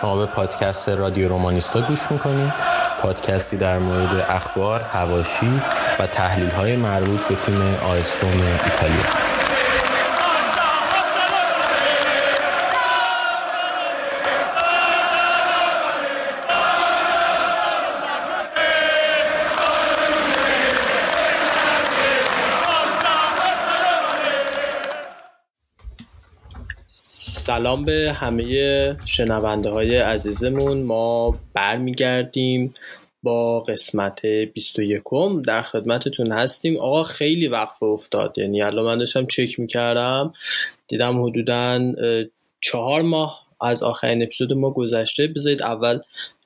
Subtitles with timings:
[0.00, 2.52] شما به پادکست رادیو رومانیستا گوش می‌کنید.
[3.02, 5.60] پادکستی در مورد اخبار، هواشی
[5.98, 8.32] و تحلیل های مربوط به تیم آیس روم
[8.64, 9.27] ایتالیا.
[27.58, 30.82] سلام به همه شنونده های عزیزمون.
[30.82, 32.74] ما برمیگردیم
[33.22, 35.02] با قسمت 21
[35.46, 36.76] در خدمتتون هستیم.
[36.76, 38.38] آقا خیلی وقفه افتاد.
[38.38, 40.32] یعنی الان من داشتم چک می‌کردم.
[40.88, 41.92] دیدم حدودا
[42.60, 45.26] چهار ماه از آخرین اپیزود ما گذشته.
[45.26, 45.98] بذارید اول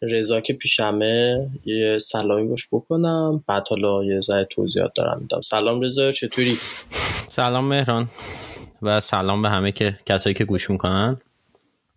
[0.03, 3.45] رضا که پیشمه یه سلامی باش بکنم.
[3.49, 5.41] بعد حالا یه ذره توضیحات دارم میدم.
[5.41, 6.57] سلام رضا چطوری؟
[7.29, 8.09] سلام مهران.
[8.83, 11.17] و سلام به همه که کسایی که گوش می‌کنن.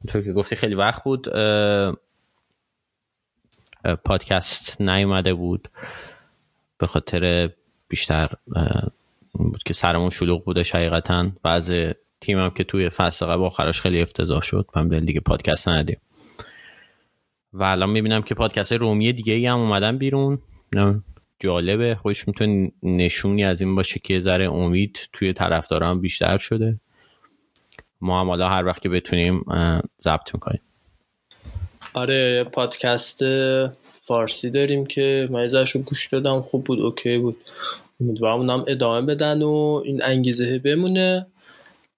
[0.07, 1.27] تو که گفتی خیلی وقت بود
[4.05, 5.67] پادکست نیومده بود.
[6.77, 7.49] به خاطر
[7.87, 8.29] بیشتر
[9.31, 11.73] بود که سرمون شلوغ بوده حقیقتا بعض
[12.21, 14.69] تیمم که توی فصل قبل آخرش خیلی افتضاح شد.
[14.75, 15.97] هم دیگه پادکست ندیم
[17.53, 20.39] و الان می‌بینم که پادکست رومی دیگه ای هم اومدن بیرون.
[21.39, 21.95] جالبه.
[21.95, 26.79] خوش می‌تونه نشونی از این باشه که ذره امید توی طرفداران بیشتر شده.
[28.01, 29.45] ما هم حالا هر وقت که بتونیم
[30.03, 30.61] ضبط می‌کنیم.
[31.93, 33.19] آره پادکست
[33.93, 37.37] فارسی داریم که من رو گوش دادم خوب بود اوکی بود.
[38.01, 41.27] امیدوارم اونم ادامه بدن و این انگیزه بمونه.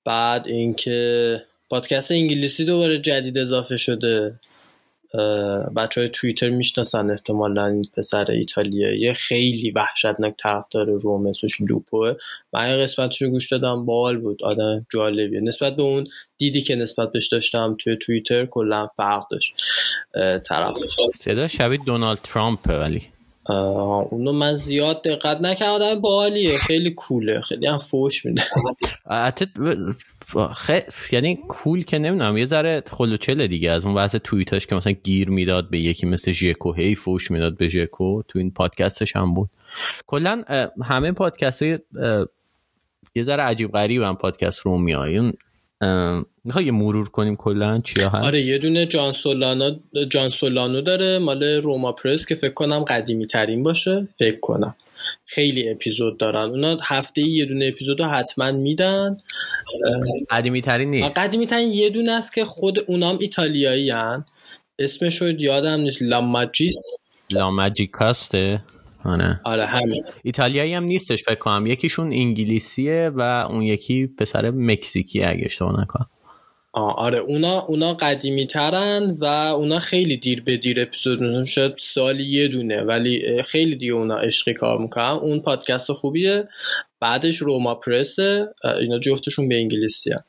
[0.05, 4.39] بعد اینکه پادکست انگلیسی دوباره جدید اضافه شده.
[5.75, 9.13] بچه های توییتر می‌شناسن احتمالا این پسر ایتالیایی.
[9.13, 12.13] خیلی وحشتناک طرفدار روم اسمش لوپوه
[12.53, 15.39] من این قسمتش رو گوش دادم بال بود آدم جالبیه.
[15.39, 19.53] نسبت به اون دیدی که نسبت بهش داشتم توی توییتر کلا فرق داشت.
[20.45, 20.77] طرف.
[21.13, 23.01] صدا شبیه دونالد ترامپ ولی.
[23.49, 28.43] اونو من زیاد دقت نکردم بالیه خیلی کوله خیلی هم فوش میده.
[31.11, 35.29] یعنی کول که نمی‌دونم یه ذره خلوچله دیگه از اون واسه توییتاش که مثلا گیر
[35.29, 39.49] می‌داد به یکی مثل ژکو هی فوش می‌داد به ژکو تو این پادکستش هم بود.
[40.07, 40.43] کلا
[40.83, 41.61] همه پادکست
[43.15, 45.33] یه ذره عجیب غریب هم پادکست رو میایون
[46.43, 49.75] می‌خوای یه مرور کنیم کلا؟ چیا هست؟ آره یه دونه جان سولانو
[50.09, 54.07] جان سولانو داره مال روما پرس که فکر کنم قدیمی ترین باشه.
[54.19, 54.75] فکر کنم.
[55.25, 56.49] خیلی اپیزود دارن.
[56.49, 59.17] اونا هفته یه دونه اپیزود حتما میدن.
[60.29, 61.19] قدیمی ترین نیست.
[61.19, 64.25] قدیمی ترین یه دونه است که خود اونام ایتالیایی هن
[64.79, 66.75] اسمش رو یادم نیست لاماجیس
[67.29, 68.61] لاماجیکاسته
[69.05, 69.41] آره.
[69.43, 70.03] آره همین.
[70.23, 71.65] ایتالیایی هم نیستش فکر کنم.
[71.65, 76.09] یکیشون انگلیسیه و اون یکی پسر مکزیکی اگه اشتباه نکنم.
[76.73, 77.19] آره.
[77.19, 82.47] اونا اونا قدیمی ترن و اونا خیلی دیر به دیر اپیزود میزن شاید سالی یه
[82.47, 85.05] دونه ولی خیلی دیگه اونا عشقی کار می‌کنن.
[85.21, 86.47] اون پادکست خوبیه.
[86.99, 88.19] بعدش روما پرس
[88.79, 90.23] اینا جفتشون به انگلیسی هن.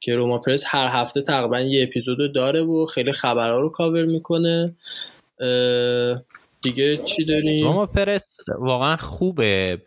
[0.00, 4.74] که روما پرس هر هفته تقریبا یه اپیزود داره و خیلی خبرها رو کاور می‌کنه.
[6.70, 9.82] دیگه چی داریم؟ روما پرس واقعا خوبه.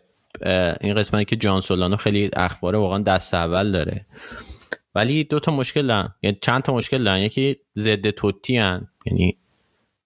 [0.80, 4.06] این قسمتی که جان سولانو خیلی اخباره واقعا دست اول داره.
[4.94, 6.14] ولی دو تا مشکل دارن.
[6.22, 7.18] یعنی چند تا مشکل دارن.
[7.18, 8.88] یکی ضد توتی هن.
[9.06, 9.36] یعنی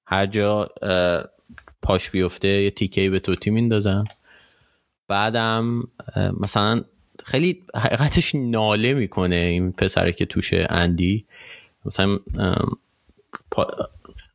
[0.07, 0.69] هر جا
[1.83, 4.05] پاش بیفته یه تیکه به توتی میندازن.
[5.09, 5.83] بعدم
[6.45, 6.85] مثلا
[7.25, 11.27] خیلی حقیقتش ناله می‌کنه این پسره که توشه اندی.
[11.85, 12.19] مثلا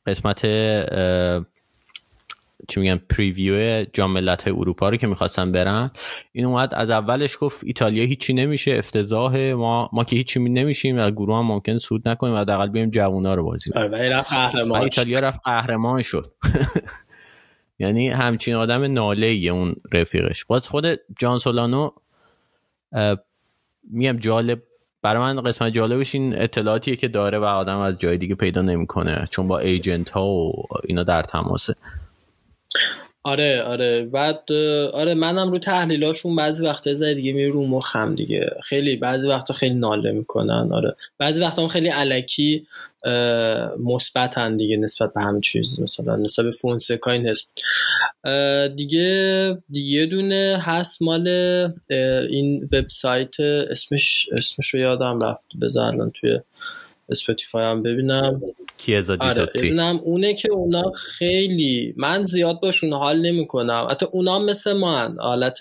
[0.05, 0.45] قسمت
[2.69, 5.91] چی میگن پریویو جام ملت اروپا رو که می‌خواستن برن.
[6.31, 11.11] این اومد از اولش گفت ایتالیا هیچی نمیشه افتضاح ما ما که هیچی نمیشیم و
[11.11, 13.93] گروه هم ممکن سود نکنیم و حداقل بیایم جوونا رو بازی کنیم.
[13.93, 14.81] آره، رفت قهرمان.
[14.81, 16.33] ایتالیا رفت قهرمان شد.
[17.79, 20.45] یعنی همچین آدم ناله اون رفیقش.
[20.45, 20.85] باز خود
[21.19, 21.89] جان سولانو
[23.91, 24.63] میم جالب
[25.01, 29.27] برای من قسمت جالبش این اطلاعاتیه که داره و آدم از جای دیگه پیدا نمی‌کنه
[29.29, 30.51] چون با ایجنت ها و
[30.83, 31.75] اینا در تماسه.
[33.29, 34.05] آره آره.
[34.05, 34.51] بعد
[34.93, 38.49] آره منم رو تحلیلاشون بعضی وقتا زای دیگه میره رو مخم دیگه.
[38.63, 40.95] خیلی بعضی وقتا خیلی ناله می‌کنن آره.
[41.17, 42.67] بعضی وقتا هم خیلی علکی
[43.79, 45.79] مثبتن دیگه نسبت به همه چیز.
[45.79, 47.49] مثلا نسبت به فونسکا این هست
[48.75, 51.27] دیگه دیگه دونه هست مال
[52.29, 55.45] این وبسایت اسمش اسمش رو یادم رفت.
[55.61, 56.39] بذارن توی
[57.09, 58.41] اسپاتیفای هم ببینم
[58.77, 64.73] کیزا آره ببینم اونه که اونا خیلی من زیاد باشون حال نمی‌کنم حتی اونا مثل
[64.73, 65.15] ما هن.
[65.19, 65.57] حالت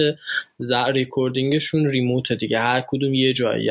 [0.93, 3.71] recording شون remote دیگه هر کدوم یه جایی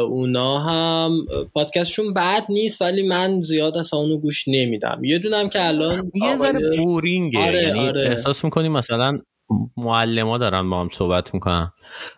[0.00, 5.66] اونا هم پادکستشون بد نیست ولی من زیاد اصلا اونو گوش نمیدم یه دونم که
[5.66, 8.02] الان یه ذره بورینگه آره، یعنی آره.
[8.02, 9.18] احساس می‌کنی مثلا
[9.76, 11.72] معلم دارن با هم صحبت می‌کنن.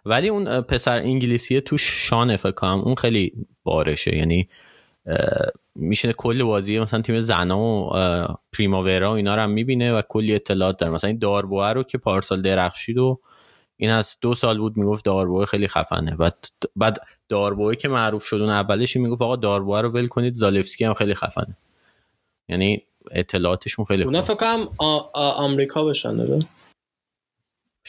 [0.05, 2.81] ولی اون پسر انگلیسی توش شانه فکر کنم.
[2.81, 3.33] اون خیلی
[3.65, 4.17] بارشه.
[4.17, 4.49] یعنی
[5.75, 7.91] میشینه کل بازی مثلا تیم زنا و
[8.59, 10.93] پریماورا و اینا رو هم می‌بینه و کلی اطلاعات داره.
[10.93, 13.21] مثلا این داربوه رو که پارسال درخشید و
[13.77, 16.17] این از دو سال بود می‌گفت داربوه خیلی خفنه.
[16.17, 16.45] بعد
[16.77, 16.99] بعد
[17.29, 21.15] داربوه که معروف شد اون اولش می‌گفت آقا داربوه رو ول کنید زالفسکی هم خیلی
[21.15, 21.57] خفنه.
[22.49, 24.69] یعنی اطلاعاتشون خیلی اونا فکر کنم
[25.15, 26.17] آمریکا بشن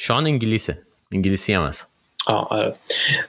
[0.03, 0.77] شان انگلیسه.
[1.11, 1.87] انگلیسی هم هست.
[2.27, 2.75] آره.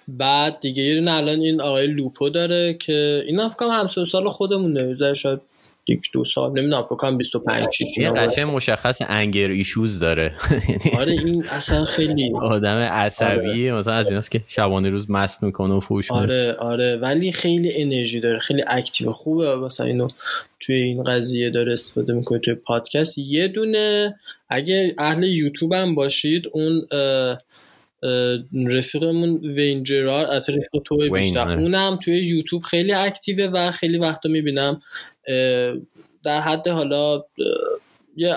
[0.08, 5.14] بعد دیگه یه الان این آقای لوپو داره که این هم فکر همسر سال خودمونه.
[5.14, 5.40] شاید
[5.88, 10.34] یک دو سال نمی‌دونم فکر کنم 25 6 یه قشنگ مشخص انگر ایشوز داره.
[11.00, 13.78] آره این اصلا خیلی آدم عصبی آره.
[13.78, 16.96] مثلا از ایناست که شبانه روز مست می‌کنه و فوش آره آره.
[16.96, 19.56] ولی خیلی انرژی داره خیلی اکتیو خوبه.
[19.56, 20.08] مثلا اینو
[20.60, 23.18] توی این قضیه داره استفاده می‌کنه توی پادکست.
[23.18, 24.14] یه دونه
[24.48, 26.86] اگه اهل یوتیوب هم باشید اون
[28.66, 31.40] رفیقمون وین جرار رفیق تو بیشتر.
[31.40, 31.60] آره.
[31.60, 34.82] اونم توی یوتیوب خیلی اکتیوه و خیلی وقتا می‌بینم.
[36.24, 37.24] در حد حالا
[38.16, 38.34] یه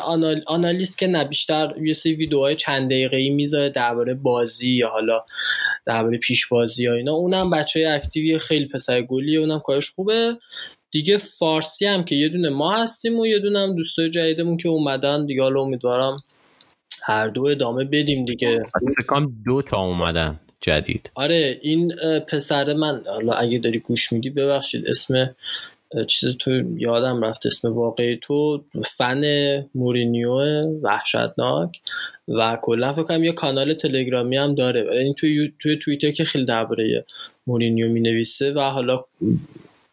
[0.48, 5.26] آنالیز که نه بیشتر یه سری ویدیوهای چند دقیقه ای می‌ذاره درباره بازی یا حالا
[5.86, 7.14] درباره پیش بازی یا اینا.
[7.14, 10.38] اونم بچه های اکتیوی خیلی پسر گلیه اونم کارش خوبه.
[10.92, 14.70] دیگه فارسی هم که یه دونه ما هستیم و یه دونه هم دوستای جدیدمون که
[14.70, 16.24] اومدن دیگه حالا امیدوارم
[17.06, 18.64] هر دو ادامه بدیم دیگه.
[18.98, 21.12] فکر دو تا اومدن جدید.
[21.16, 21.94] آره این
[22.28, 25.36] پسر من حالا اگه داری گوش میدی ببخشید اسم
[26.08, 28.64] چیز تو یادم رفت اسم واقعی تو
[28.98, 29.24] فن
[29.76, 30.32] مورینیو
[30.82, 31.82] وحشتناک
[32.28, 34.96] و کلا فکر کنم یه کانال تلگرامی هم داره.
[34.96, 37.06] یعنی توی توی توییتر که خیلی درباره
[37.48, 39.06] مورینیو می نویسه و حالا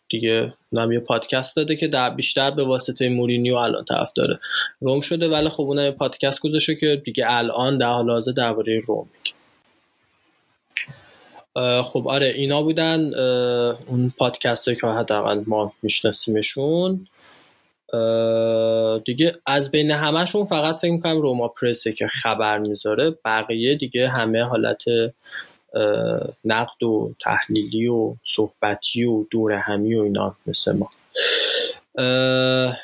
[0.09, 4.38] دیگه نام یه پادکست داده که در بیشتر به واسطه مورینیو الان طرف داره.
[4.80, 9.08] روم شده ولی خب اون پادکست گذاشته که دیگه الان در حال حاضر درباره روم
[9.14, 9.32] میگه.
[11.82, 13.14] خب آره اینا بودن
[13.86, 17.06] اون پادکست که حداقل ما میشناسیمشون.
[19.04, 23.14] دیگه از بین همهشون فقط فکر می‌کنم روما پرسه که خبر می‌ذاره.
[23.25, 24.84] بقیه دیگه همه حالت
[26.44, 30.90] نقد و تحلیلی و صحبتی و دور همی و اینا مثل ما.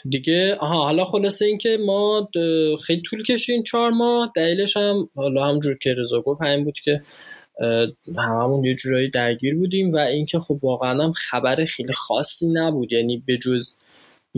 [0.08, 2.28] دیگه آها حالا خلاصه این که ما
[2.86, 7.02] خیلی طول کشیم چهار ماه دلیلش هم حالا همجور که رضا گفت همین بود که
[8.16, 12.92] هممون یه جورایی درگیر بودیم و اینکه خب واقعا هم خبر خیلی خاصی نبود.
[12.92, 13.74] یعنی به جز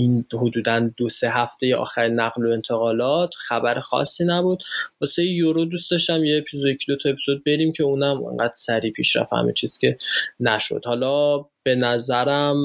[0.00, 4.62] این حدودا دو سه هفته آخر نقل و انتقالات خبر خاصی نبود.
[5.00, 9.16] واسه یورو دوست داشتم یه اپیزود دو تا اپیزود بریم که اونم انقدر سریع پیش
[9.16, 9.96] رفت همه چیز که
[10.40, 10.82] نشد.
[10.84, 12.56] حالا به نظرم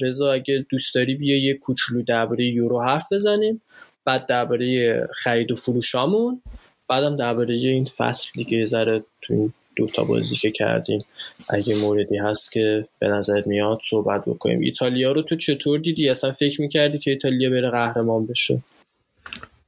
[0.00, 3.62] رضا اگه دوست داری بیا یه کوچولو درباره یورو حرف بزنیم.
[4.04, 6.42] بعد درباره خرید و فروشامون.
[6.88, 11.04] بعدم درباره این فصل دیگه ذره تو دو تا بازی که کردیم.
[11.48, 14.60] اگه موردی هست که به نظر میاد صحبت بکنیم.
[14.60, 18.62] ایتالیا رو تو چطور دیدی؟ اصلا فکر می‌کردی که ایتالیا بره قهرمان بشه؟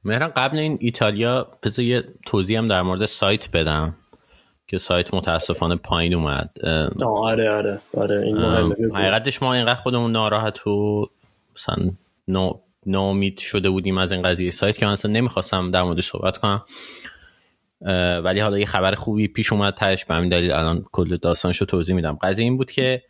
[0.05, 3.95] مهران قبل این ایتالیا بذار یه توضیح هم در مورد سایت بدم
[4.67, 6.49] که سایت متاسفانه پایین اومد.
[7.01, 8.37] آره آره آره این
[8.95, 11.05] حقیقتش ما اینقدر خودمون ناراحت و
[11.55, 11.91] مثلا
[12.27, 16.37] نو نامید شده بودیم از این قضیه سایت که من اصلا نمی‌خواستم در مورد صحبت
[16.37, 16.63] کنم.
[18.23, 21.95] ولی حالا یه خبر خوبی پیش اومد تهش به همین دلیل الان کل داستانشو توضیح
[21.95, 22.17] میدم.
[22.21, 23.01] قضیه این بود که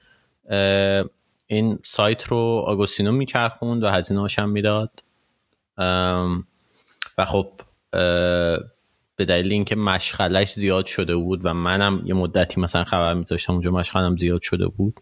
[1.48, 5.04] این سایت رو آگوستینو میچرخوند و هزینه هم می‌داد.
[7.18, 7.52] و خب
[9.16, 13.72] به دلیل اینکه مشغلش زیاد شده بود و منم یه مدتی مثلا خبر میذاشتم اونجا
[13.72, 15.00] مشغلم زیاد شده بود.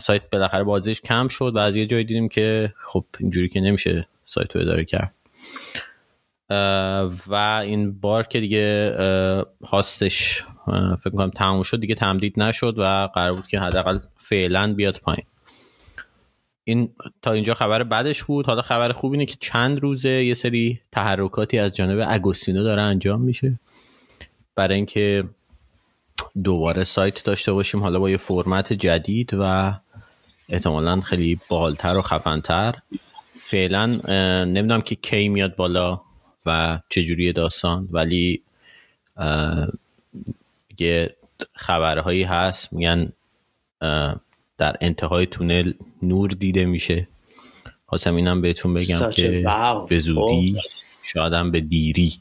[0.00, 4.06] سایت بالاخره بازیش کم شد و از یه جایی دیدیم که خب اینجوری که نمیشه
[4.26, 5.14] سایت رو اداره کرد.
[7.28, 8.94] و این بار که دیگه
[9.66, 10.44] هاستش
[11.04, 15.26] فکر کنم تموم شد دیگه تمدید نشد و قرار بود که حداقل فعلا بیاد پایین.
[16.64, 18.46] این تا اینجا خبر بدش بود.
[18.46, 23.20] حالا خبر خوب اینه که چند روزه یه سری تحرکاتی از جانب اگوستینو داره انجام
[23.20, 23.58] میشه.
[24.54, 25.24] برای اینکه
[26.44, 29.74] دوباره سایت داشته باشیم حالا با یه فرمت جدید و
[30.48, 32.74] احتمالا خیلی بالتر و خفنتر.
[33.40, 33.86] فعلا
[34.44, 36.00] نمی‌دونم که کی میاد بالا.
[36.46, 38.42] و چجوری داستان ولی
[40.78, 41.16] یه
[41.54, 43.12] خبرهایی هست میگن
[44.58, 45.72] در انتهای تونل
[46.02, 47.08] نور دیده میشه
[47.86, 49.44] خواستم اینم بهتون بگم که
[49.88, 50.68] به زودی خب.
[51.02, 52.14] شادم به دیری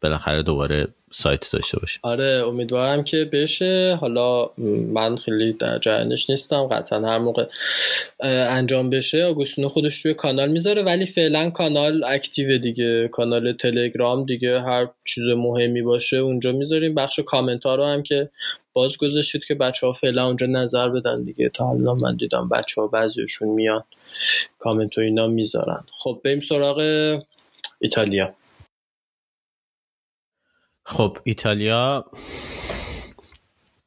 [0.00, 1.98] بالاخره دوباره سایت داشته باشه.
[2.02, 3.98] آره امیدوارم که بشه.
[4.00, 4.50] حالا
[4.92, 6.66] من خیلی در جریانش نیستم.
[6.66, 7.46] قطعا هر موقع
[8.20, 10.82] انجام بشه آگوستینو خودش توی کانال می‌ذاره.
[10.82, 13.08] ولی فعلا کانال اکتیو دیگه.
[13.08, 14.60] کانال تلگرام دیگه.
[14.60, 16.94] هر چیز مهمی باشه اونجا می‌ذاریم.
[16.94, 18.28] بخش کامنت ها رو هم که
[18.72, 21.48] باز گذاشتید که بچه ها فعلا اونجا نظر بدن دیگه.
[21.48, 23.84] تا حالا من دیدم بچه ها بعضیشون میان
[24.58, 25.84] کامنت و اینا می‌ذارن.
[25.92, 26.78] خب بریم سراغ
[27.80, 28.34] ایتالیا.
[30.88, 32.04] خب ایتالیا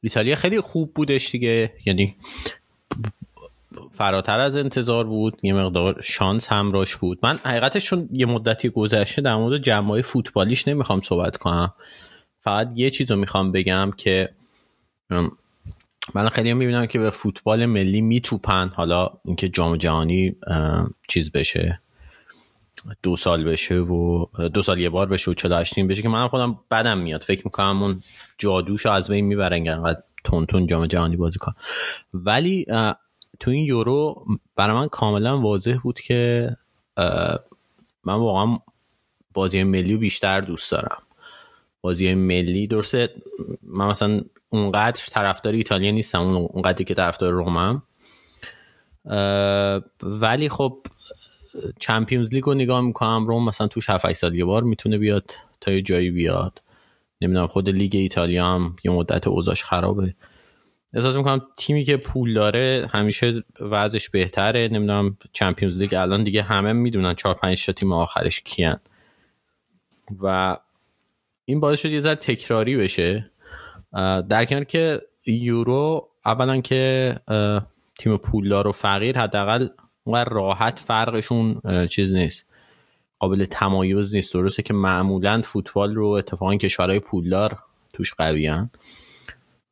[0.01, 1.73] ایتالیا خیلی خوب بودش دیگه.
[1.85, 2.15] یعنی
[3.91, 7.19] فراتر از انتظار بود یه مقدار شانس همراش بود.
[7.23, 11.73] من حقیقتش چون یه مدتی گذشته در مورد جمعای فوتبالیش نمی‌خوام صحبت کنم.
[12.39, 14.29] فقط یه چیز رو می‌خوام بگم که
[16.13, 18.71] من خیلی می‌بینم که به فوتبال ملی میتوپن.
[18.75, 20.35] حالا اینکه جام جهانی
[21.07, 21.81] چیز بشه.
[23.03, 26.27] دو سال بشه و دو سال یه بار بشه و 48 تیم بشه که من
[26.27, 27.23] خودم بدم میاد.
[27.23, 28.01] فکر می‌کنم اون
[28.37, 31.53] جادوش از بین می‌برن انقدر تون تون جام جهانی بازی کن.
[32.13, 32.65] ولی
[33.39, 36.49] تو این یورو برای من کاملا واضح بود که
[38.03, 38.59] من واقعا
[39.33, 41.01] بازی ملی بیشتر دوست دارم.
[41.81, 43.09] بازی ملی درسته
[43.63, 47.83] من مثلا اونقدر طرفدار ایتالیا نیستم اونقدری که طرفدار رومم.
[50.03, 50.77] ولی خب
[51.79, 55.71] چمپیونز لیگ رو نگاه می‌کنم روم مثلا توش 7 سال یه بار می‌تونه بیاد تا
[55.71, 56.61] یه جایی بیاد.
[57.21, 60.15] نمی‌دونم خود لیگ ایتالیا هم یه مدت اوضاعش خرابه.
[60.93, 64.67] احساس می‌کنم تیمی که پول داره همیشه وضعش بهتره.
[64.67, 68.79] نمی‌دونم چمپیونز لیگ الان دیگه همه می‌دونن 4 5 تا تیم آخرش کیان.
[70.21, 70.57] و
[71.45, 73.31] این باعث شد یه ذره تکراری بشه.
[74.29, 77.15] در کنار که یورو اولا که
[77.99, 79.67] تیم پولدار و فقیر حداقل
[80.09, 82.45] اونقدر راحت فرقشون چیز نیست.
[83.19, 84.33] قابل تمایز نیست.
[84.33, 87.59] درسته که معمولا فوتبال رو اتفاقا کشورهای پولدار
[87.93, 88.69] توش قویان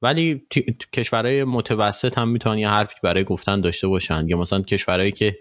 [0.01, 0.46] ولی
[0.94, 4.27] کشورهای متوسط هم می‌تونن یه حرفی برای گفتن داشته باشن.
[4.27, 5.38] یا مثلا کشورهایی که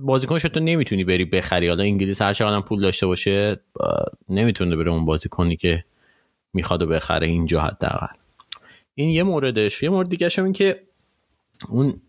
[0.00, 1.68] بازیکنش تو نمی‌تونی بری بخری.
[1.68, 3.60] حالا انگلیس هر چقدر پول داشته باشه
[4.28, 5.84] نمی‌تونه بره اون بازیکنی که
[6.52, 8.14] می‌خواد بخره اینجا حداقل.
[8.94, 9.82] این یه موردش.
[9.82, 10.82] یه مورد دیگه این که
[11.68, 12.00] اون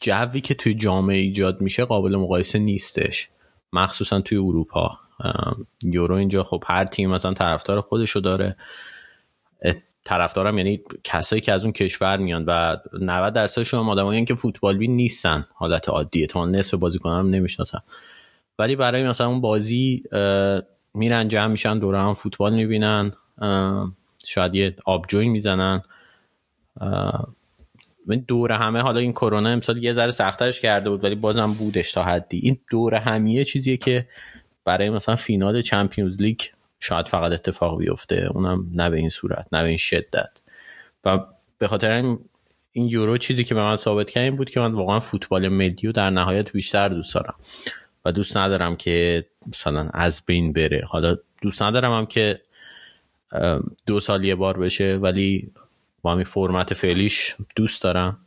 [0.00, 3.28] جوی که توی جامعه ایجاد میشه قابل مقایسه نیستش.
[3.72, 4.98] مخصوصا توی اروپا.
[5.82, 8.56] یورو اینجا خب هر تیم مثلا طرفدار خودشو داره.
[10.04, 14.78] طرفدارم یعنی کسایی که از اون کشور میان و 90 درصدشون هم آدمایی که فوتبال
[14.78, 15.46] بین نیستن.
[15.54, 16.26] حالت عادیه.
[16.26, 17.78] تا نصف بازیکنان نمی‌شناسن
[18.58, 20.02] ولی برای مثلا اون بازی
[20.94, 23.12] میرن جمع میشن دور هم فوتبال می‌بینن.
[24.24, 25.82] شاید یه آبجوی می‌زنن.
[28.28, 32.02] دور همه حالا این کرونا امسال یه ذره سختش کرده بود ولی بازم بودش تا
[32.02, 32.38] حدی.
[32.38, 34.08] این دور همیه چیزیه که
[34.64, 36.40] برای مثلا فینال چمپیونز لیگ
[36.80, 38.28] شاید فقط اتفاق بیفته.
[38.34, 40.30] اونم نه به این صورت نه به این شدت.
[41.04, 41.18] و
[41.58, 42.18] به خاطر این
[42.72, 45.92] این یورو چیزی که به من ثابت کرد این بود که من واقعا فوتبال ملی
[45.92, 47.34] در نهایت بیشتر دوست دارم.
[48.04, 50.84] و دوست ندارم که مثلا از بین بره.
[50.86, 52.40] حالا دوست ندارم هم که
[53.86, 55.52] دو سال یه بار بشه ولی
[56.02, 58.18] با همین فرمت فعلیش دوست دارم.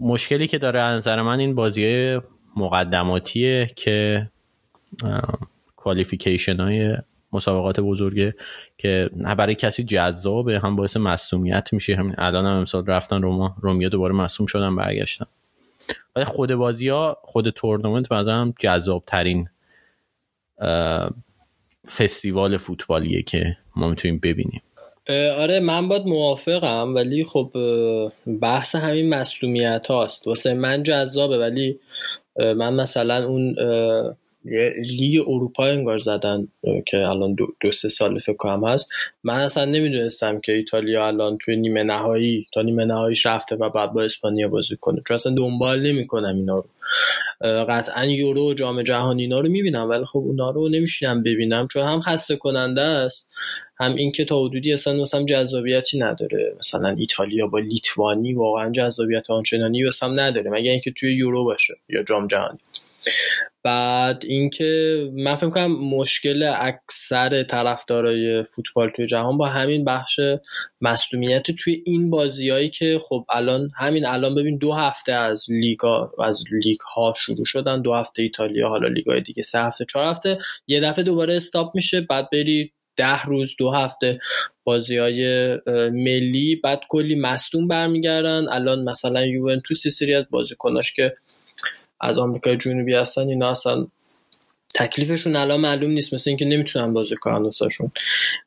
[0.00, 2.18] مشکلی که داره از نظر من این بازی
[2.56, 4.28] مقدماتیه که
[5.76, 6.96] کوالیفیکیشن های
[7.32, 8.34] مسابقات بزرگه
[8.78, 11.96] که برای کسی جذابه هم باعث مصومیت میشه.
[11.96, 15.26] همین الان هم امسال رفتن روما رومیا دوباره مصوم شدن برگشتن.
[16.16, 19.48] ولی خود بازی ها خود تورنمنت به جذاب ترین
[21.88, 24.62] فستیوال فوتبالیه که ما می‌تونیم ببینیم.
[25.10, 27.50] آره من باید موافقم ولی خب
[28.40, 30.26] بحث همین مسلومیت هاست.
[30.26, 31.78] واسه من جذابه ولی
[32.38, 33.56] من مثلا اون
[34.84, 36.48] لیگ اروپا انگار زدن
[36.86, 38.88] که الان دو, دو سه سال فکر کنم هست.
[39.24, 43.92] من اصلا نمی‌دونستم که ایتالیا الان توی نیمه نهایی تا نیمه نهاییش رفته و بعد
[43.92, 45.02] با اسپانیا بازی کنه.
[45.08, 46.64] چون اصلا دنبال نمی‌کنم اینا رو.
[47.68, 51.68] قطعا یورو و جام جهانی اینا رو می‌بینم ولی خب اونا رو نمیشینم ببینم.
[51.72, 53.30] چون هم خسته کننده است
[53.80, 56.54] هم اینکه تا حدودی اصلا مثلا جذابیتی نداره.
[56.58, 60.50] مثلا ایتالیا با لیتوانی واقعا جذابیت آنچنانی واسم نداره.
[60.50, 62.58] مگر اینکه توی یورو باشه یا جام جهانی.
[63.64, 70.20] بعد اینکه من فکر کنم مشکل اکثر طرفدارای فوتبال توی جهان با همین بخش
[70.80, 76.44] مصدومیت توی این بازیایی که خب الان همین الان ببین دو هفته از لیگا از
[76.52, 80.80] لیگ ها شروع شدن دو هفته ایتالیا حالا لیگای دیگه سه هفته چهار هفته یه
[80.80, 84.18] دفعه دوباره استاپ میشه بعد بری ده روز دو هفته
[84.64, 85.54] بازی های
[85.92, 88.48] ملی بعد کلی مصدوم برمیگردن.
[88.48, 91.16] الان مثلا یوونتوس سری از بازیکناش که
[92.02, 93.86] از آمریکای جنوبی هستن اینا اصلا
[94.74, 97.50] تکلیفشون الان معلوم نیست مثل اینکه نمی‌تونن بازی کنن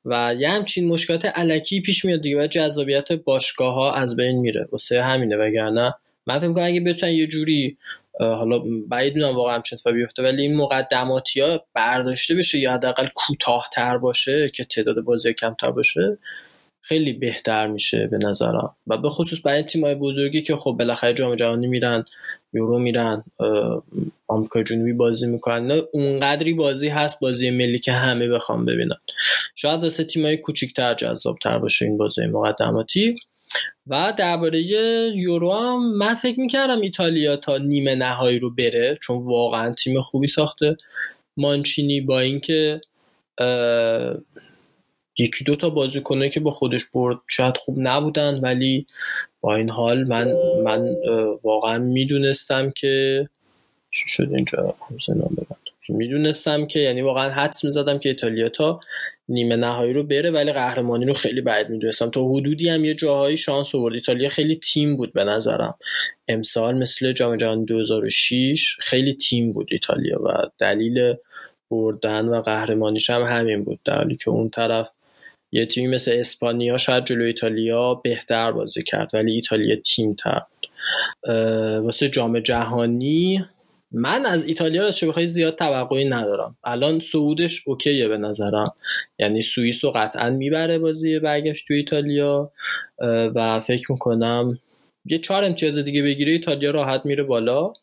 [0.05, 4.67] و یه همچین مشکلات علکی پیش میاد دیگه و جذابیت باشگاه ها از بین میره.
[4.71, 5.93] واسه همینه وگرنه
[6.27, 7.77] من فکر کنم اگه بتونن یه جوری
[8.19, 13.07] حالا بعید می‌دونم واقعا همچین اتفاقی بیفته ولی این مقدماتی ها برداشته بشه یا حداقل
[13.15, 16.17] کوتاهتر باشه که تعداد بازی کمتر باشه
[16.87, 18.75] خیلی بهتر میشه به نظرم.
[18.87, 22.05] و به خصوص برای تیمای بزرگی که خب بالاخره جام جهانی میرن
[22.53, 23.23] یورو میرن
[24.27, 25.81] آمریکا جنوبی بازی می‌کنن.
[25.93, 28.97] اونقدری بازی هست بازی ملی که همه بخوام ببینن.
[29.55, 33.15] شاید واسه تیمای کوچیکتر جذابتر باشه این بازی مقدماتی.
[33.87, 34.61] و درباره
[35.15, 40.27] یورو هم من فکر می‌کردم ایتالیا تا نیمه نهایی رو بره چون واقعا تیم خوبی
[40.27, 40.77] ساخته.
[41.37, 42.81] مانچینی با اینکه
[45.17, 48.85] یکی دو تا بازیکنه که با خودش برد شاید خوب نبودن ولی
[49.41, 50.95] با این حال من من
[51.43, 53.25] واقعا می‌دونستم که
[53.91, 54.75] شد اینجا؟
[55.89, 58.79] می‌دونستم که یعنی واقعا حدس می‌زدم که ایتالیا تا
[59.29, 62.09] نیمه نهایی رو بره ولی قهرمانی رو خیلی بعد می‌دونستم.
[62.09, 63.93] تا حدودی هم یه جاهایی شانس آورد.
[63.93, 65.75] ایتالیا خیلی تیم بود به نظرم.
[66.27, 70.29] امسال مثل جام جهانی 2006 خیلی تیم بود ایتالیا و
[70.59, 71.13] دلیل
[71.71, 73.79] بردن و قهرمانیش هم همین بود.
[73.85, 74.89] در حالی که اون طرف
[75.55, 80.41] یه تیمی مثل اسپانیا شاید جلو ایتالیا بهتر بازی کرد ولی ایتالیا تیم تر
[81.79, 83.45] واسه جام جهانی
[83.91, 86.57] من از ایتالیا راستش بخوای زیاد توقعی ندارم.
[86.63, 88.73] الان صعودش اوکیه به نظرم.
[89.19, 92.51] یعنی سوئیس رو قطعا می‌بره بازی برگشت تو ایتالیا.
[93.35, 94.59] و فکر می‌کنم
[95.05, 97.73] یه چهار امتیاز دیگه بگیره ایتالیا راحت میره بالا.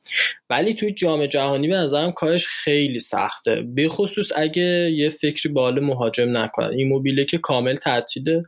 [0.51, 3.63] ولی توی جام جهانی به نظرم کارش خیلی سخته.
[3.75, 6.71] به خصوص اگه یه فکری بالا مهاجم نکنن.
[6.71, 8.45] این موبیله که کامل تعطیله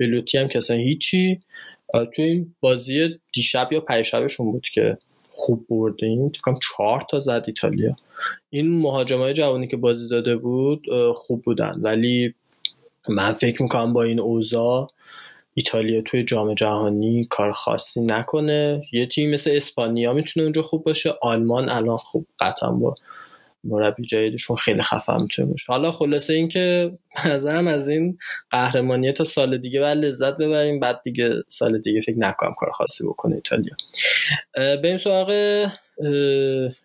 [0.00, 1.40] بلوتی هم کسا هیچی.
[2.14, 4.98] توی این بازی دیشب یا پریشبشون بود که
[5.28, 6.28] خوب برده این.
[6.28, 7.96] فکرم چهار تا زد ایتالیا.
[8.50, 11.74] این مهاجمای جوانی که بازی داده بود خوب بودن.
[11.78, 12.34] ولی
[13.08, 14.90] من فکر می‌کنم با این اوضاع
[15.60, 18.82] ایتالیا توی جام جهانی کار خاصی نکنه.
[18.92, 21.14] یه تیم مثل اسپانیا می‌تونه اونجا خوب باشه.
[21.22, 22.94] آلمان الان خوب قطعا با
[23.64, 25.64] مربی جدیدشون خیلی خفه می‌تونه باشه.
[25.68, 26.92] حالا خلاصه اینکه
[27.26, 28.18] نظرم از این
[28.50, 30.80] قهرمانی تا سال دیگه بعد لذت ببریم.
[30.80, 33.74] بعد دیگه سال دیگه فکر نکنم کار خاصی بکنه ایتالیا.
[34.54, 35.30] بریم سراغ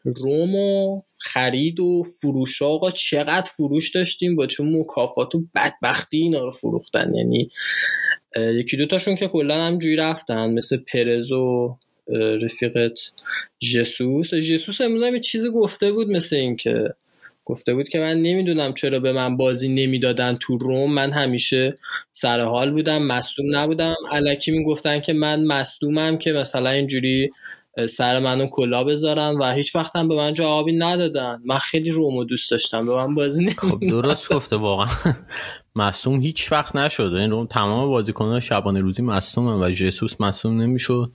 [0.03, 2.61] روم و خرید و فروش.
[2.61, 7.15] آقا چقدر فروش داشتیم؟ با چه مکافات و بدبختی اینا رو فروختن.
[7.15, 7.49] یعنی
[8.39, 11.77] یکی دوتاشون که کلا همجوری رفتن مثل پرز و
[12.41, 12.99] رفیقت
[13.59, 14.33] جسوس.
[14.33, 16.89] جسوس امروز هم یه چیزی گفته بود مثل این که
[17.45, 20.93] گفته بود که من نمی‌دونم چرا به من بازی نمی‌دادن تو روم.
[20.93, 21.75] من همیشه
[22.11, 23.95] سر حال بودم مصدوم نبودم.
[24.11, 27.31] علکی می‌گفتن که من مصدومم که مثلا اینجوری
[27.89, 31.41] سر منو کلا بذارن و هیچ وقت هم به من جوابی ندادن.
[31.45, 34.88] من خیلی رومو دوست داشتم به من بازی خب درست گفته واقعا.
[35.75, 37.13] مصوم هیچ وقت نشد.
[37.13, 41.11] این رو تمام بازیکنان شبانه روزی مصوم و جسوس مصوم نمی‌شد.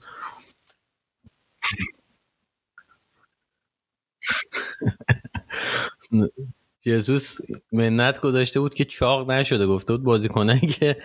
[6.81, 7.37] جزوس
[7.71, 9.65] منت گذاشته بود که چاق نشده.
[9.67, 10.97] گفته بود بازیکنان که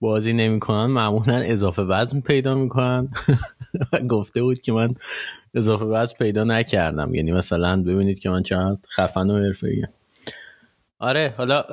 [0.00, 3.08] بازی نمی‌کنن معمولا اضافه وزن پیدا می‌کنن.
[4.10, 4.88] گفته بود که من
[5.54, 7.14] اضافه وزن پیدا نکردم.
[7.14, 9.88] یعنی مثلا ببینید که من چقدر خفن و حرفه‌ایم
[10.98, 11.64] آره حالا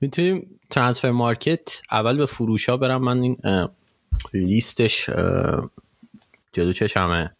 [0.00, 3.04] می‌تونیم ترانسفر مارکت اول به فروش ها برم.
[3.04, 3.36] من این
[4.34, 5.10] لیستش
[6.52, 7.36] جلو چشمه.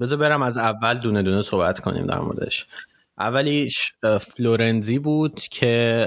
[0.00, 2.66] بذار برم از اول دونه دونه صحبت کنیم در موردش.
[3.18, 6.06] اولیش فلورنزی بود که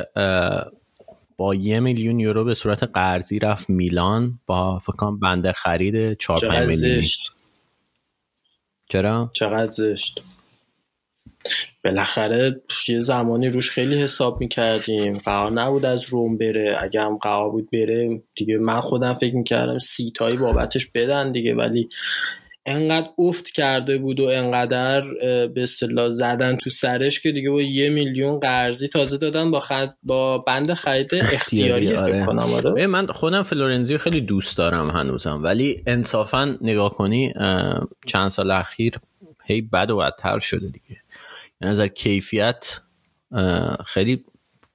[1.37, 6.69] با یه میلیون یورو به صورت قرضی رفت میلان با فکر بنده خرید 4 5
[6.69, 7.03] میلیون.
[8.89, 10.23] چرا؟ چقدر زشت؟
[11.83, 15.13] بالاخره یه زمانی روش خیلی حساب می‌کردیم.
[15.13, 16.77] قرار نبود از روم بره.
[16.81, 21.89] اگه هم قرار بود بره دیگه من خودم فکر می‌کردم سیتایی بابتش بدن دیگه ولی
[22.65, 25.01] انقدر افت کرده بود و انقدر
[25.47, 29.61] به اصطلاح زدن تو سرش که دیگه با یه میلیون قرضی تازه دادن با
[30.03, 32.25] با بند خرید اختیاری آره.
[32.25, 32.87] کنم آره.
[32.87, 37.33] من خودم فلورنزی خیلی دوست دارم هنوزم ولی انصافا نگاه کنی
[38.05, 38.99] چند سال اخیر
[39.45, 41.01] هی بد و بدتر شده دیگه
[41.61, 42.81] یعنی از کیفیت
[43.85, 44.23] خیلی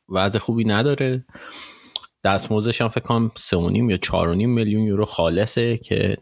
[0.09, 1.25] وضع خوبی نداره
[2.25, 6.17] دستموزش هم فکر کنم 3.5 یا 4.5 میلیون یورو خالصه که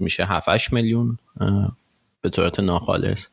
[0.00, 1.18] میشه 7 میلیون
[2.20, 3.26] به صورت ناخالص.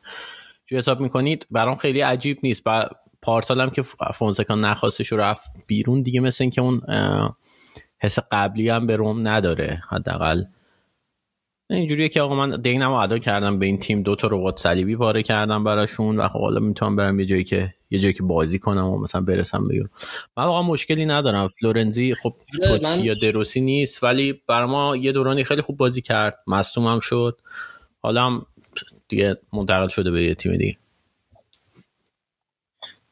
[0.70, 2.62] حساب می‌کنید برام خیلی عجیب نیست.
[2.66, 2.88] و
[3.22, 3.82] پارسال هم که
[4.14, 6.82] فونسکا نخواستش رفت بیرون دیگه مثل اینکه اون
[7.98, 10.44] حس قبلی هم به روم نداره حداقل.
[11.70, 15.22] اینجوریه که آقا من دینم ادا کردم به این تیم دو تا ربات صلیبی پاره
[15.22, 18.86] کردم براشون و خب حالا می‌تونم برم یه جایی که یه جایی که بازی کنم
[18.86, 19.90] و مثلا برسم بگیرم
[20.36, 21.48] من واقعا مشکلی ندارم.
[21.48, 22.34] فلورنزی خب
[22.70, 23.04] آره، من...
[23.04, 26.38] یا دروسی نیست ولی بر ما یه دورانی خیلی خوب بازی کرد.
[26.46, 27.38] مصدوم هم شد.
[28.02, 28.46] حالا هم
[29.08, 30.76] دیگه منتقل شده به یه تیم دیگه.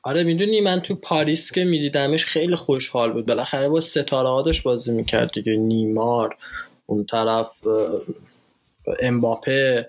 [0.03, 3.27] آره می‌دونی من تو پاریس که میدیدمش خیلی خوشحال بود.
[3.27, 5.57] بالاخره با ستاره ها داشت بازی می‌کرد دیگه.
[5.57, 6.37] نیمار
[6.87, 7.63] اون طرف
[9.01, 9.89] امباپه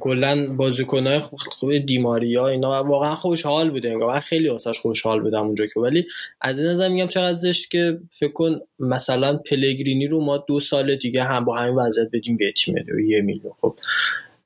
[0.00, 5.66] کلا بازیکنهای خوب خوب دیماریا اینا واقعا خوشحال بوده من خیلی واسش خوشحال بودم اونجا
[5.66, 6.06] که ولی
[6.40, 10.96] از این نظر میگم چقدر زشت که فکر کن مثلا پلگرینی رو ما دو سال
[10.96, 12.74] دیگه هم با همین وضعیت بدیم به تیم
[13.08, 13.52] یه میلیون.
[13.60, 13.76] خب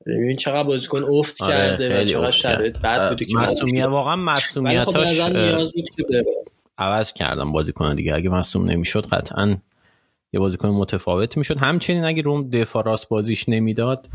[0.05, 5.21] ببین چقدر بازیکن افت آره کرده و چقدر شرایط بد بوده که مصومیت واقعا مصومیتاش
[5.21, 6.25] خب نیاز بود که
[6.77, 8.15] عوض کردم بازیکن دیگه.
[8.15, 9.55] اگه مصوم نمی‌شد قطعا
[10.33, 11.57] یه بازیکن متفاوت می‌شد.
[11.57, 14.09] همچنین اگه روم دفاع راست بازیش نمی‌داد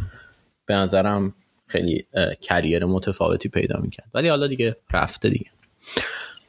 [0.66, 1.34] به نظرم
[1.66, 2.06] خیلی
[2.40, 4.08] کریر متفاوتی پیدا می‌کرد.
[4.14, 5.50] ولی حالا دیگه رفته دیگه.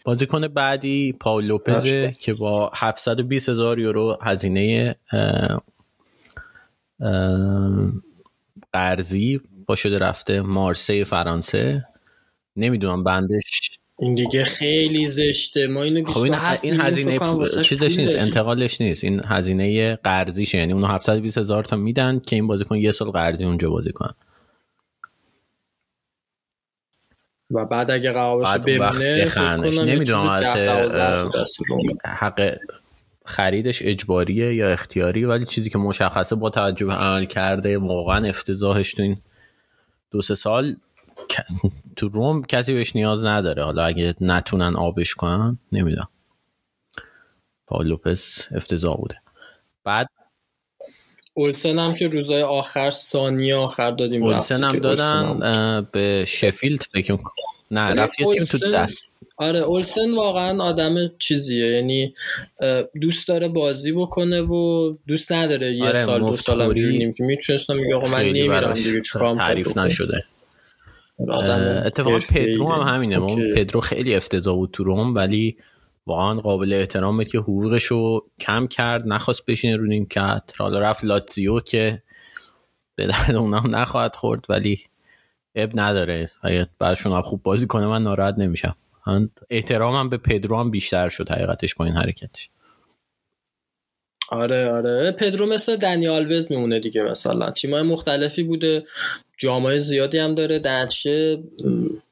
[0.06, 4.96] بازیکن بعدی پاول لوپزه که با 720 هزار یورو هزینه
[8.74, 11.86] قرضی با شده رفته مارسی فرانسه.
[12.56, 15.68] نمی‌دونم بندش این دیگه خیلی زشته.
[15.68, 17.20] ما اینو خب این, این هزینه
[17.64, 19.04] چیزش نیست انتقالش نیست.
[19.04, 20.58] این هزینه قرضیشه.
[20.58, 24.14] یعنی اونو 720 هزار تا میدن که این بازیکن یه سال قرضی اونجا بازی کنه.
[27.52, 30.40] و بعد اگه قرار بمونه نمی‌دونم
[32.06, 32.56] حق
[33.26, 38.94] خریدش اجباریه یا اختیاری؟ ولی چیزی که مشخصه با توجه به عمل کرده واقعا افتضاحش
[38.94, 39.18] تو این
[40.12, 40.76] دو سه سال
[41.96, 43.64] تو روم کسی بهش نیاز نداره.
[43.64, 46.10] حالا اگه نتونن آبش کنن نمی‌دونم.
[47.68, 49.16] پاول لوپس افتضاح بوده.
[49.84, 50.08] بعد
[51.34, 57.18] اولسن هم که روزای آخر ثانیه آخر دادیم اولسن هم دادن به شفیلد فکر
[57.72, 59.18] نه رفت یه تیم تو دست.
[59.38, 61.72] آره اولسن واقعا آدم چیزیه.
[61.72, 62.16] یعنی
[63.02, 66.74] دوست داره بازی بکنه و دوست نداره یه آره سال دو سال
[67.14, 69.02] که می‌تونستم میگه آقا من نمیرم دیگه
[69.38, 70.26] تعریف نشده.
[71.86, 75.58] اتفاقا پدرو هم همینه ما پدرو خیلی افتضاح بود تو روم ولی
[76.06, 81.06] واقعا قابل احترامه که حقوقش رو کم کرد نخواست بشینه رو نیم کرد حالا رفت
[81.06, 82.02] لاتزیو که
[82.96, 84.80] به درد اونم نخواهد خورد ولی
[85.56, 86.32] اب نداره.
[86.42, 88.76] اگه برشون خوب بازی کنه من ناراحت نمیشم.
[89.50, 92.50] احترامم به پدرو هم بیشتر شد حقیقتش با این حرکتش.
[94.30, 95.12] آره آره.
[95.12, 97.52] پدرو مثل دنی آلوز میمونه دیگه مثلا.
[97.52, 98.86] تیمای مختلفی بوده.
[99.38, 100.60] جامعه زیادی هم داره.
[100.60, 101.40] درچه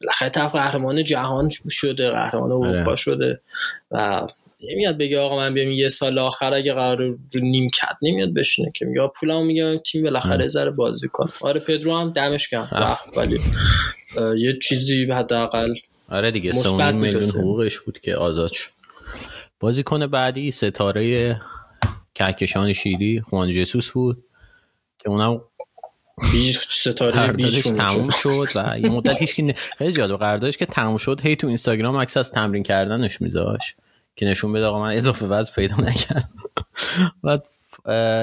[0.01, 2.67] لخه طرف قهرمان جهان شده قهرمان آره.
[2.69, 3.39] اروپا شده.
[3.91, 4.27] و
[4.63, 8.71] نمیاد بگه آقا من بیام یه سال آخر اگه قرار رو نیم کت نمیاد بشینه
[8.75, 8.85] که.
[8.95, 10.47] یا پولمو میگم تیم بالاخره آره.
[10.47, 12.97] ذره بازی کن آره پدرو هم دمش گرم.
[13.17, 13.39] ولی
[14.37, 15.73] یه چیزی حداقل
[16.09, 18.69] آره دیگه 3 میلیون حقوقش بود که آزاد شد.
[19.59, 21.41] بازیکن بعدی ستاره
[22.21, 24.23] کهکشان شیری خوان جسوس بود
[24.99, 25.41] که اونم
[26.69, 28.47] ستاره بیش تموم شد.
[28.55, 32.17] و یه مدت هیچ که خیلی جالب قراردادش که تموم شد هی تو اینستاگرام عکس
[32.17, 33.75] از تمرین کردنش میذاش
[34.15, 36.29] که نشون بده آقا من اضافه وزن پیدا نکردم.
[37.23, 37.47] بعد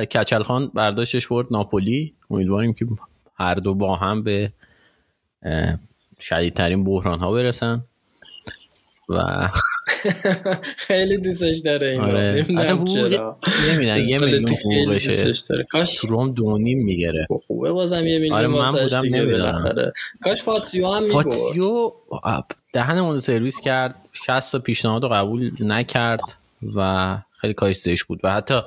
[0.04, 2.14] کچل خان برداشتش برد ناپولی.
[2.30, 2.86] امیدواریم که
[3.34, 4.52] هر دو با هم به
[6.20, 7.82] شدیدترین بحران ها برسن.
[9.08, 9.48] و
[10.86, 12.46] خیلی دوستش داره این آره.
[13.72, 15.32] نمیدن یه میلیون حقوقشه.
[15.70, 19.92] کاش تو روم دونیم می‌گیره خب، خوبه بازم یه میلیون آره من بودم نمی‌دونم.
[20.22, 21.22] کاش فاتسیو هم می‌برد.
[21.22, 21.92] فاتسیو
[22.72, 23.94] دهنمون سرویس کرد.
[24.12, 26.20] 60 تا پیشنهاد رو قبول نکرد
[26.76, 28.20] و خیلی کاش بود.
[28.24, 28.60] و حتی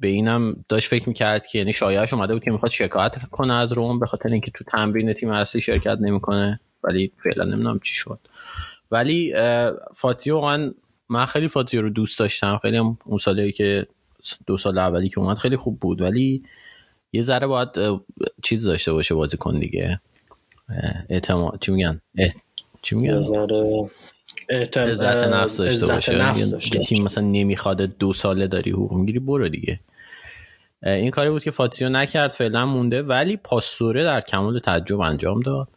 [0.00, 3.72] به اینم داشت فکر می‌کرد که یعنی شایعش اومده بود که می‌خواد شکایت کنه از
[3.72, 6.60] روم به خاطر اینکه تو تمرین تیم اصلی شرکت نمی‌کنه.
[6.84, 8.18] ولی فعلا نمی‌دونم چی شد.
[8.90, 9.34] ولی
[9.94, 10.72] فاتیو واقعا
[11.08, 12.58] من خیلی فاتیو رو دوست داشتم.
[12.62, 13.86] خیلی هم اون سالی که
[14.46, 16.00] دو سال اولی که اومد خیلی خوب بود.
[16.00, 16.42] ولی
[17.12, 17.68] یه ذره باید
[18.42, 20.00] چیز داشته باشه بازیکن دیگه.
[21.08, 22.00] اعتماد چی میگن؟
[22.82, 23.22] چی میگن؟
[24.76, 26.84] عزت نفس داشته باشه.
[26.86, 29.80] تیم مثلا نمی‌خواد دو ساله داری حقوق می‌گیری برو دیگه.
[30.82, 33.02] این کاری بود که فاتزیو نکرد فعلا مونده.
[33.02, 35.68] ولی پاستوره در کمال تعجب انجام داد.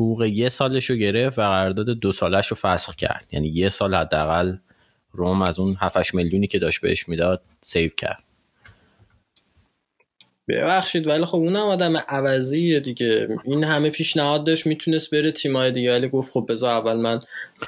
[0.00, 3.26] حقوق یه سالش رو گرفت و قرارداد دو سالش رو فسخ کرد.
[3.32, 4.56] یعنی یه سال حداقل
[5.12, 8.22] روم از اون 7 میلیونی که داشت بهش می‌داد save کرد.
[10.48, 13.28] ببخشید ولی خب اونم آدم عوضیه دیگه.
[13.44, 15.92] این همه پیشنهاد داشت می‌تونست بره تیمای دیگه.
[15.92, 17.20] ولی گفت خب بذار اول من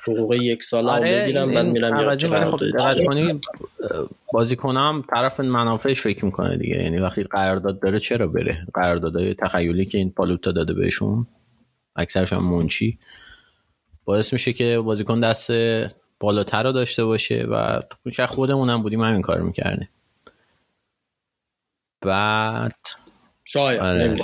[0.02, 2.60] حقوق یک سال آره بگیرم بعد میرم خب
[4.32, 6.82] بازیکنم طرف منافعش فکر می‌کنه دیگه.
[6.82, 11.26] یعنی وقتی قرارداد داره چرا بره؟ قراردادهای تخیلی که این پالوتا داده بهشون.
[11.96, 12.98] اکثرش هم منچی.
[14.04, 15.52] باعث میشه که بازیکن دست
[16.20, 17.80] بالاتر رو داشته باشه و
[18.26, 19.88] خودمون هم بودیم همین کار می‌کردیم.
[22.00, 22.76] بعد
[23.44, 23.80] شاید.
[23.80, 24.16] آره.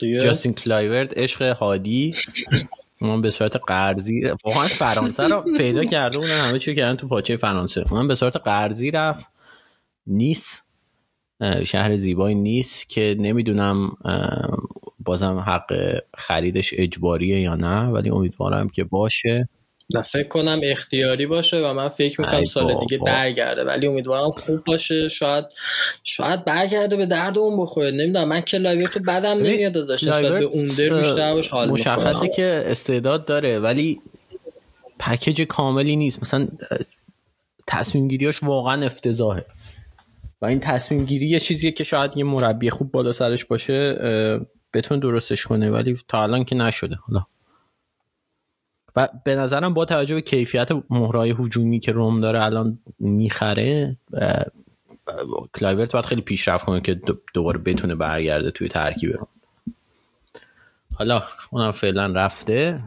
[0.22, 2.14] جاستین کلایورد عشق هادی.
[3.00, 7.36] من به صورت قرضی واقعا فرانسه رو پیدا کرده اون همه چی کردن تو پاچه
[7.36, 7.84] فرانسه.
[7.90, 9.26] من به صورت قرضی رفت.
[10.06, 10.70] نیست
[11.64, 13.96] شهر زیبایی نیست که نمی‌دونم
[15.08, 15.72] بازم حق
[16.18, 19.48] خریدش اجباریه یا نه ولی امیدوارم که باشه.
[19.94, 24.64] نه فکر کنم اختیاری باشه و من فکر می‌کنم سال دیگه برگرده ولی امیدوارم خوب
[24.64, 25.08] باشه.
[25.08, 25.44] شاید
[26.04, 27.90] شاید برگرده به درد اون بخوره.
[27.90, 30.04] نمی‌دونم من کلایورت تو بدم نمیاد ازش.
[30.04, 34.00] به اوندر بیشتر باش حال مشخصه که استعداد داره ولی
[34.98, 36.20] package کاملی نیست.
[36.20, 36.48] مثلا
[37.66, 39.44] تصمیم گیریاش واقعا افتضاحه.
[40.42, 43.98] و این تصمیم گیری یه چیزیه که شاید یه مربی خوب بالا سرش باشه
[44.74, 46.96] بتونه درستش کنه ولی تا الان که نشده.
[46.96, 47.26] حالا.
[48.96, 53.96] و به نظرم با توجه به کیفیت مهره‌های هجومی که روم داره الان می‌خره
[55.54, 57.00] کلایورت باید خیلی پیشرفت کنه که
[57.34, 59.28] دوباره بتونه برگرده توی ترکیب روم.
[60.94, 62.82] حالا اونم فعلا رفته.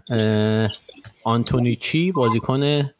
[1.23, 2.91] آنتونیچی بازیکن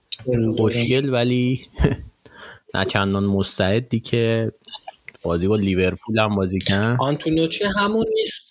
[0.58, 1.68] خوشگل ولی
[2.74, 4.52] نه چندان مستعدی که
[5.22, 8.51] بازی با لیورپول هم بازی کن آنتونیچی همون نیست.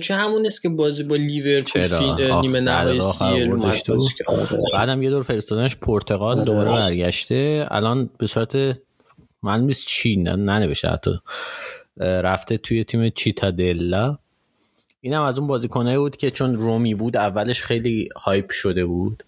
[0.00, 1.86] چه همون نیست که بازی با لیورپول
[2.40, 3.24] نیمه نهایی سی
[4.72, 6.44] بعدم یه دور فرستادنش پرتغال آره.
[6.44, 7.66] دوباره برگشته.
[7.70, 8.56] الان به صورت
[9.42, 11.10] من نیست چی ننوشته حتی.
[12.00, 14.18] رفته توی تیم چیتادلا
[15.00, 19.24] اینم از اون بازیکنه بود که چون رومی بود اولش خیلی هایپ شده بود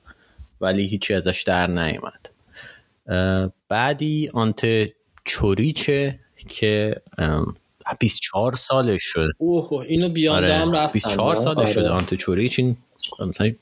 [0.61, 2.29] ولی هیچی ازش در نیامد
[3.69, 4.67] بعدی آنت
[5.25, 6.19] چوریچه
[6.49, 7.03] که
[7.99, 9.29] 24 سالش شد.
[9.39, 10.55] اوه اینو بیان آره.
[10.55, 11.73] هم رفتن 24 سالش آره.
[11.73, 12.77] شده آنت چوریچ این
[13.27, 13.53] مثلا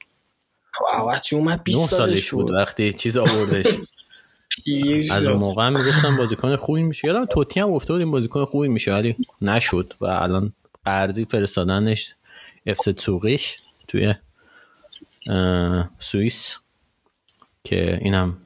[1.06, 3.66] وقتی اومد 20 سالش بود وقتی چیز آوردش.
[5.10, 7.08] از اون موقع هم می‌گفتم بازیکن خوبی میشه.
[7.08, 10.52] یادم توتی هم گفته بود این بازیکن خوبی میشه ولی نشد و الان
[10.84, 12.14] قرضی فرستادنش
[12.66, 14.14] افس سوقیش توی
[15.98, 16.56] سوئیس
[17.64, 18.36] که اینم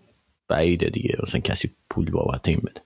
[0.48, 1.16] بعیده دیگه.
[1.22, 2.83] مثلا کسی پول بابت این بده.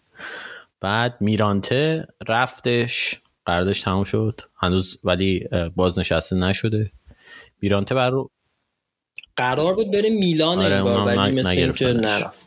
[0.80, 4.40] بعد میرانته رفتش قراردادش تموم شد.
[4.56, 6.90] هنوز ولی بازنشسته نشده.
[7.60, 8.30] میرانته بر رو
[9.36, 12.38] قرار بود بره میلان آره بار ولی مثل که نرفت.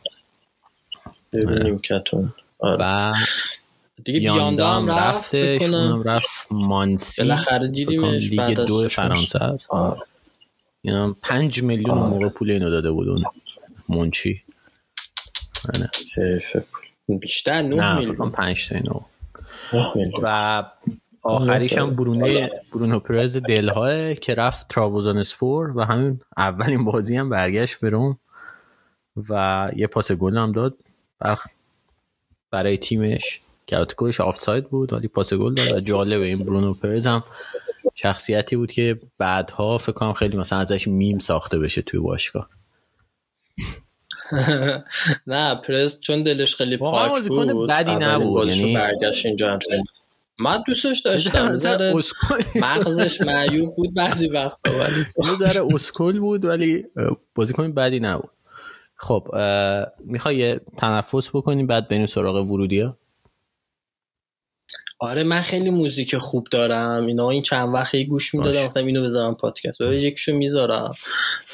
[1.32, 2.76] ببینیم کتون آره.
[2.80, 3.12] و
[4.04, 7.22] دیگه بیاندا هم رفتش اونم رفت مانسی.
[7.22, 9.68] بالاخره دیدیمش لیگ دو فرانسه است.
[10.82, 13.24] اینا پنج میلیون موقع پول اینو داده بود اون
[13.88, 14.42] منچی
[15.74, 15.90] آره.
[17.08, 18.30] بیشتر 9 میلیون.
[18.30, 19.00] 5 تا اینو
[20.22, 20.64] و
[21.22, 27.30] آخریش هم برونه برونو پرز دلهای که رفت ترابوزان اسپور و همین اولین بازی هم
[27.30, 28.16] برگشت برون
[29.28, 30.74] و یه پاس گل هم داد.
[32.50, 33.40] برای تیمش.
[33.66, 37.24] که گلش آفساید بود ولی پاس گل داد و جالبه این برونو پرز هم
[37.94, 42.48] شخصیتی بود که بعدها فکر کنم خیلی مثلا ازش میم ساخته بشه توی باشگاه.
[45.26, 47.68] نه پرس چون دلش خیلی پاک بود.
[47.68, 49.58] بدی نبود یعنی برگشت اینجا
[50.38, 51.94] من دوستش داشتم ذره
[52.54, 56.84] مغزش معیوب بود بعضی وقتا ولی یه ذره اسکل بود ولی
[57.34, 58.30] بازیکن بدی نبود.
[58.96, 59.28] خب
[60.04, 62.98] می‌خوای تنفس بکنیم بعد بریم سراغ ورودی ها
[64.98, 67.06] آره من خیلی موزیک خوب دارم.
[67.06, 69.80] اینا این چند وقتی گوش می‌دادم گفتم اینو بذارم پادکست.
[69.80, 70.94] و یکشو می‌ذارم.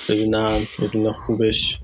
[0.08, 1.78] ببینم ببینم خوبش.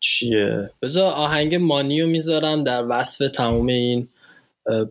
[0.00, 4.08] چیه؟ بذار آهنگ مانیو می‌ذارم در وصف تمام این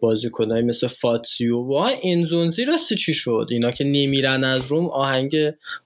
[0.01, 1.57] بازیکنهای مثل فاتسیو.
[1.57, 5.35] و انزونزی راستی چی شد؟ اینا که نمیرن از روم آهنگ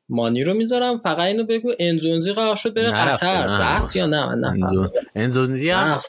[0.10, 0.98] مانی رو می‌ذارم.
[0.98, 3.46] فقط اینو بگو انزونزی قرار شد بره قطر.
[3.46, 6.00] رفت یا نه؟ من انزونزی هم؟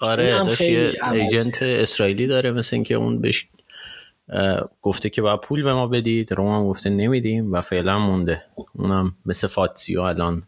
[0.00, 0.46] آره
[1.12, 3.46] ایجنت اسرائیلی داره مثل اینکه اون بهش
[4.82, 6.32] گفته که باید پول به ما بدید.
[6.32, 8.42] روم هم گفته نمیدیم و فعلا مونده.
[8.74, 10.42] اونم مثل فاتسیو الان.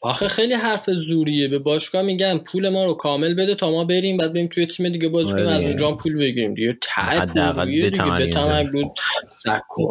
[0.00, 1.48] آخه خیلی حرف زوریه.
[1.48, 4.88] به باشگاه میگن پول ما رو کامل بده تا ما بریم بعد بریم توی تیم
[4.88, 6.78] دیگه بازی کنیم از اونجا پول بگیریم دیگه.
[6.80, 8.18] ته پول دیگه.
[8.18, 8.92] به بود.
[9.28, 9.88] سکو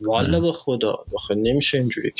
[0.00, 1.04] والا به خدا.
[1.14, 2.12] بخیر نمیشه اینجوری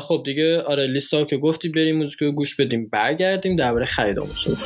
[0.00, 2.88] خب دیگه آره لیستا که گفتی بریم موزیک رو گوش بدیم.
[2.88, 4.58] برگردیم درباره خریدامون صحبت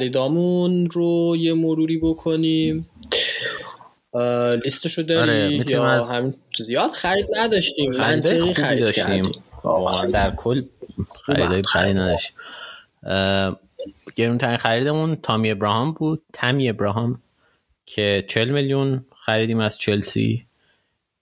[0.00, 2.88] خریدامون رو یه مروری بکنیم.
[4.64, 6.12] لیستشو داری آره، یا از...
[6.12, 9.32] همین زیاد خرید نداشتیم منطقی خرید داشتیم.
[10.12, 10.62] در کل
[11.26, 12.36] خریدای بدی نداشتیم.
[14.16, 16.22] گرونترین خریدمون تامی ابراهام بود.
[16.32, 17.22] تامی ابراهام
[17.86, 20.46] که 40 میلیون خریدیم از چلسی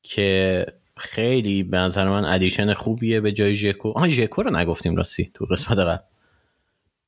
[0.02, 3.88] که خیلی به نظر من ادیشن خوبیه به جای ژکو.
[3.88, 6.02] آها ژکو رو نگفتیم راستی تو قسمت قبل.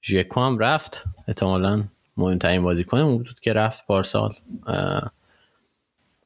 [0.02, 1.04] ژکو هم رفت.
[1.28, 1.84] احتمالا
[2.16, 4.34] مهمترین بازیکن اون بود که رفت پارسال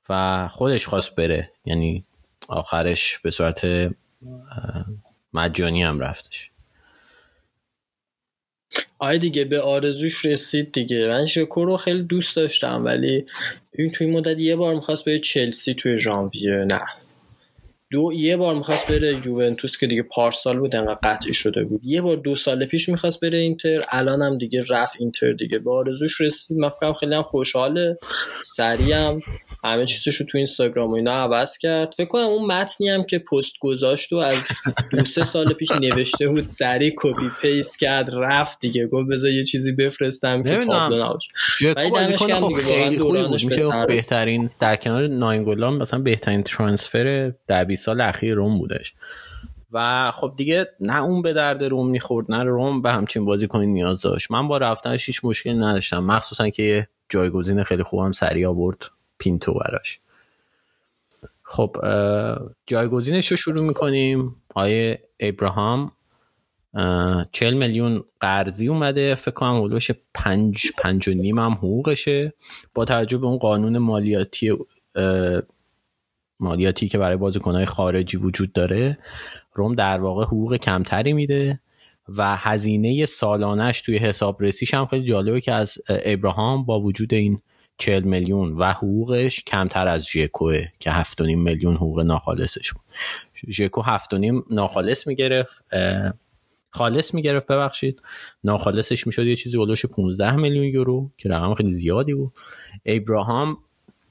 [0.09, 1.51] و خودش خواست بره.
[1.65, 2.05] یعنی
[2.49, 3.67] آخرش به صورت
[5.35, 6.51] مجانی هم رفتش.
[8.99, 11.07] آره دیگه به آرزوش رسید دیگه.
[11.09, 13.27] من ژکو رو خیلی دوست داشتم ولی
[13.73, 16.51] این توی مدت یه بار می‌خواست به چلسی توی ژانویه.
[16.51, 17.04] نرفت
[17.95, 21.81] دو یه بار می‌خواست بره یوونتوس که دیگه پارسال بود انقدر قطعی شده بود.
[21.85, 25.59] یه بار دو سال پیش می‌خواست بره اینتر الان هم دیگه رفت اینتر دیگه.
[25.59, 26.59] به آرزوش رسید.
[26.59, 27.99] من خیلی هم خوشحاله.
[28.45, 29.21] سریع هم
[29.65, 31.95] همه چیزش رو تو اینستاگرام و اینا عوض کرد.
[31.97, 34.49] فکر کنم اون متنی هم که پست گذاشت و از
[34.91, 38.87] دو سه سال پیش نوشته بود سریع copy paste کرد رفت دیگه.
[38.87, 41.31] گفت بذار یه چیزی بفرستم که تابلو نباشه.
[41.77, 48.35] ولی دمش گرم دیگه واقعا بهترین در کنار ناینگولان مثلا بهترین transfer ده سال اخیر
[48.35, 48.95] روم بودش.
[49.73, 53.67] و خب دیگه نه اون به درد روم می‌خورد نه روم به همچین بازی کنی
[53.67, 54.31] نیاز داشت.
[54.31, 56.05] من با رفتنش هیچ مشکلی نداشتم.
[56.05, 60.01] مخصوصا که جایگزین خیلی خوبم سریع آورد پینتو براش.
[61.43, 61.77] خب
[62.67, 64.37] جایگزینش رو شروع می‌کنیم.
[64.55, 65.93] آیه ابراهام
[67.33, 69.15] چل میلیون قرضی اومده.
[69.15, 72.33] فکر کنم حدوش پنج پنج و نیم هم حقوقشه.
[72.75, 74.59] با توجه به اون قانون مالیاتی
[76.41, 78.99] مالیاتی که برای بازیکنهای خارجی وجود داره
[79.53, 81.61] روم در واقع حقوق کمتری میده
[82.09, 87.41] و هزینه سالانش توی حساب رسیش هم خیلی جالبه که از ابراهام با وجود این
[87.79, 92.83] 40 میلیون و حقوقش کمتر از ژکوه که 7.5 میلیون حقوق ناخالصش بود.
[93.51, 93.89] ژکو 7.5
[94.51, 95.65] ناخالص می‌گرفت
[96.71, 98.03] خالص می‌گرفت ببخشید.
[98.45, 102.33] ناخالصش می‌شد یه چیزی بلوش 15 میلیون یورو که رقم خیلی زیادی بود.
[102.87, 103.59] ابراهام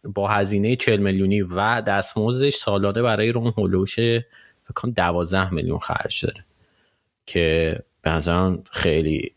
[0.04, 6.26] با هزینه 40 میلیونی و دستمزدش سالانه برای روم هولوش فکر کنم 12 میلیون خرج
[6.26, 6.46] داره.
[7.26, 8.22] که به
[8.72, 9.32] خیلی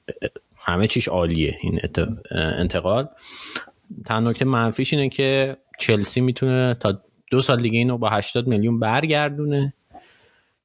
[0.65, 1.81] همه چیش عالیه این
[2.31, 3.09] انتقال.
[4.07, 7.01] تنها نکته منفیش اینه که چلسی می‌تونه تا
[7.31, 9.75] دو سال دیگه اینو با 80 میلیون برگردونه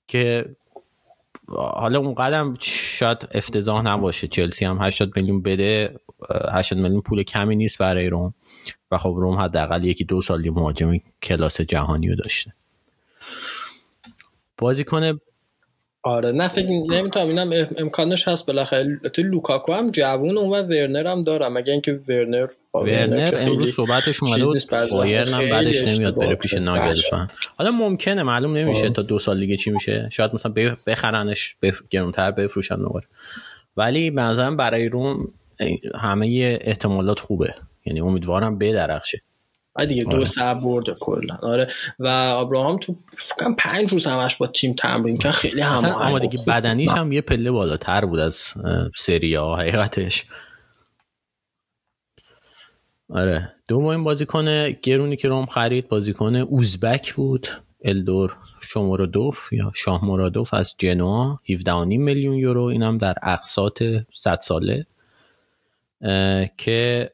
[0.07, 0.45] که
[1.47, 4.27] حالا اون قدم شاید افتضاح نباشه.
[4.27, 5.99] چلسی هم 80 میلیون بده
[6.51, 8.33] 80 میلیون پول کمی نیست برای روم
[8.91, 12.53] و خب روم حداقل یکی دو سالی مهاجم کلاس جهانی رو داشته.
[14.57, 15.19] بازیکن
[16.03, 18.99] آره نه فکر نمی‌تونم اینم امکانش هست بالاخره.
[19.13, 21.53] تو لوکاکو هم جوون اون و ورنر هم دارم.
[21.53, 24.61] مگه اینکه ورنر ورنر امروز صحبتش اومده بود.
[24.91, 29.57] بایرن هم بعدش نمیاد بره پیش ناگلزمن حالا ممکنه معلوم نمیشه تا دو سال دیگه
[29.57, 30.09] چی میشه.
[30.11, 30.53] شاید مثلا
[30.87, 31.81] بخرنش بف...
[31.89, 33.07] گرونتر بفروشن دوباره.
[33.77, 35.33] ولی به نظرم برای روم
[35.95, 37.55] همه احتمالات خوبه.
[37.85, 39.21] یعنی امیدوارم بدرخشه.
[39.75, 40.25] و دیگه دو آره.
[40.25, 41.37] سر برده کلا.
[41.41, 41.67] آره.
[41.99, 45.31] و ابراهام تو فکرم پنج روز همش با تیم تمرین کرد.
[45.31, 48.53] خیلی هم اما دیگه بدنیش هم یه پله بالاتر بود از
[48.95, 50.25] سری ها حقیقتش.
[53.09, 53.53] آره.
[53.67, 57.47] دومین بازیکن گرونی که روم خرید بازیکن اوزبک بود.
[57.83, 61.39] الدور شمورادوف یا شاه مرادوف از جنوا.
[61.49, 62.63] 17.5 میلیون یورو.
[62.63, 64.85] اینم در اقساط 100 ساله.
[66.57, 67.11] که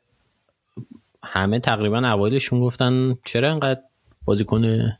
[1.24, 3.82] همه تقریبا اوایلشون گفتن چرا انقدر
[4.26, 4.93] بازیکن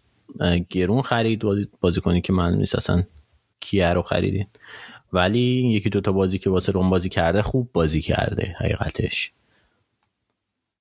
[0.70, 1.42] گرون خرید؟
[1.82, 3.04] بازیکنی که من نیست اصلا
[3.60, 4.48] کیه رو خریدین.
[5.14, 9.32] ولی یکی دوتا بازی که واسه روم بازی کرده خوب بازی کرده حقیقتش.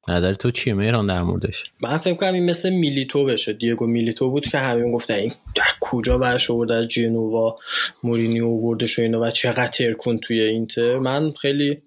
[0.09, 3.53] نظر تو چیه میران در موردش؟ من فکر کنم این مثل میلیتو بشه.
[3.53, 5.32] دیگو میلیتو بود که همین گفتن این
[5.80, 7.57] کجا برش آورد؟ از جنوا
[8.03, 10.99] مورینیو آوردش و اینو و چقدر ترکون توی اینتر.
[10.99, 11.82] من خیلی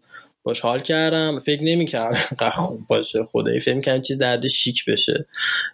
[0.49, 1.39] باش حال کردم.
[1.39, 3.23] فکر نمی‌کردم خوب باشه.
[3.23, 5.25] خدایی فکر می‌کردم چیز درد شیک بشه.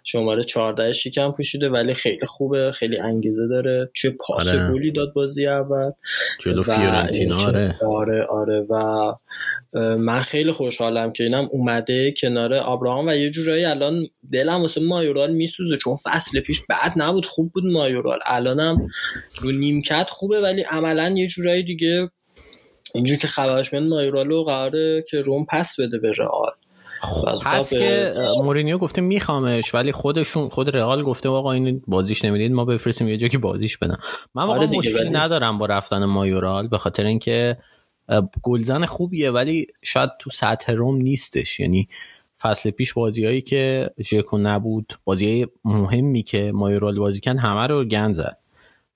[0.04, 2.72] شماره 14 شیکم پوشیده ولی خیلی خوبه.
[2.72, 3.90] خیلی انگیزه داره.
[3.94, 4.72] چه پاس آره.
[4.72, 5.90] گلی داد بازی اول.
[6.40, 7.78] جلو فیورنتینا آره.
[7.86, 8.66] آره آره.
[8.70, 9.12] و
[9.96, 15.32] من خیلی خوشحالم که اینم اومده کنار ابراهام و یه جورایی الان دلم واسه مایورال
[15.32, 17.26] میسوزه چون فصل پیش بعد نبود.
[17.26, 18.18] خوب بود مایورال.
[18.26, 18.88] الانم
[19.40, 22.08] رو نیمکت خوبه ولی عملا یه جورایی دیگه
[22.96, 26.50] اینجوری که خبرش میاد مایورالو قراره که روم پس بده به رئال.
[27.00, 32.52] خب پس که مورینیو گفته میخوامش ولی خودشون خود رئال گفته آقا این بازیش نمی‌دید
[32.52, 33.96] ما بفرستیم یه جا که بازیش بدن.
[34.34, 37.56] من واقعا آره مشکلی ندارم با رفتن مایورال به خاطر اینکه
[38.42, 41.60] گلزن خوبیه ولی شاید تو سطح روم نیستش.
[41.60, 41.88] یعنی
[42.40, 48.14] فصل پیش بازیهایی که ژکو نبود بازی مهمی که مایورال بازی کن همه رو گند
[48.14, 48.38] زد.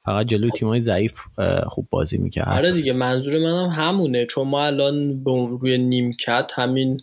[0.05, 1.21] فقط جلوی تیمای ضعیف
[1.67, 2.49] خوب بازی می‌کرد.
[2.49, 7.01] آره دیگه منظور منم هم همونه چون ما الان روی نیمکت همین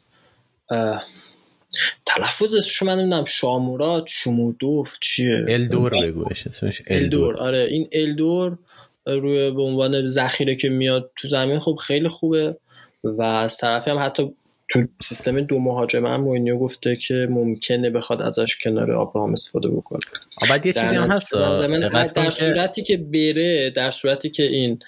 [2.05, 7.37] تلفظش من نمی‌دونم شامورات شمودوف چیه؟ الدور بگوش اسمش الدور.
[7.37, 8.57] آره این الدور
[9.05, 12.57] روی به عنوان ذخیره که میاد تو زمین خب خیلی خوبه
[13.03, 14.33] و از طرفی هم حتی
[14.69, 19.99] تو سیستم دو مهاجمه هم مورینیو گفته که ممکنه بخواد ازش کنار آبراهام استفاده بکنه.
[20.49, 21.33] بعد یه چیزی هم هست
[22.15, 24.79] در صورتی که بره در صورتی که این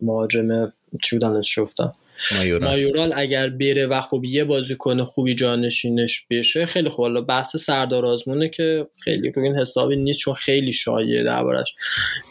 [0.00, 0.72] مهاجمه
[1.02, 1.94] چی بودن شفتم
[2.38, 2.70] مایورال.
[2.70, 7.02] مایورال اگر بره و خب یه بازیکن خوبی جانشینش بشه خیلی خوب.
[7.02, 11.74] حالا بحث سردار آزمونه که خیلی روی این حسابی نیست چون خیلی شایعه دربارش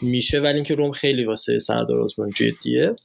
[0.02, 2.96] میشه ولی اینکه روم خیلی واسه سردار آزمون جدیه.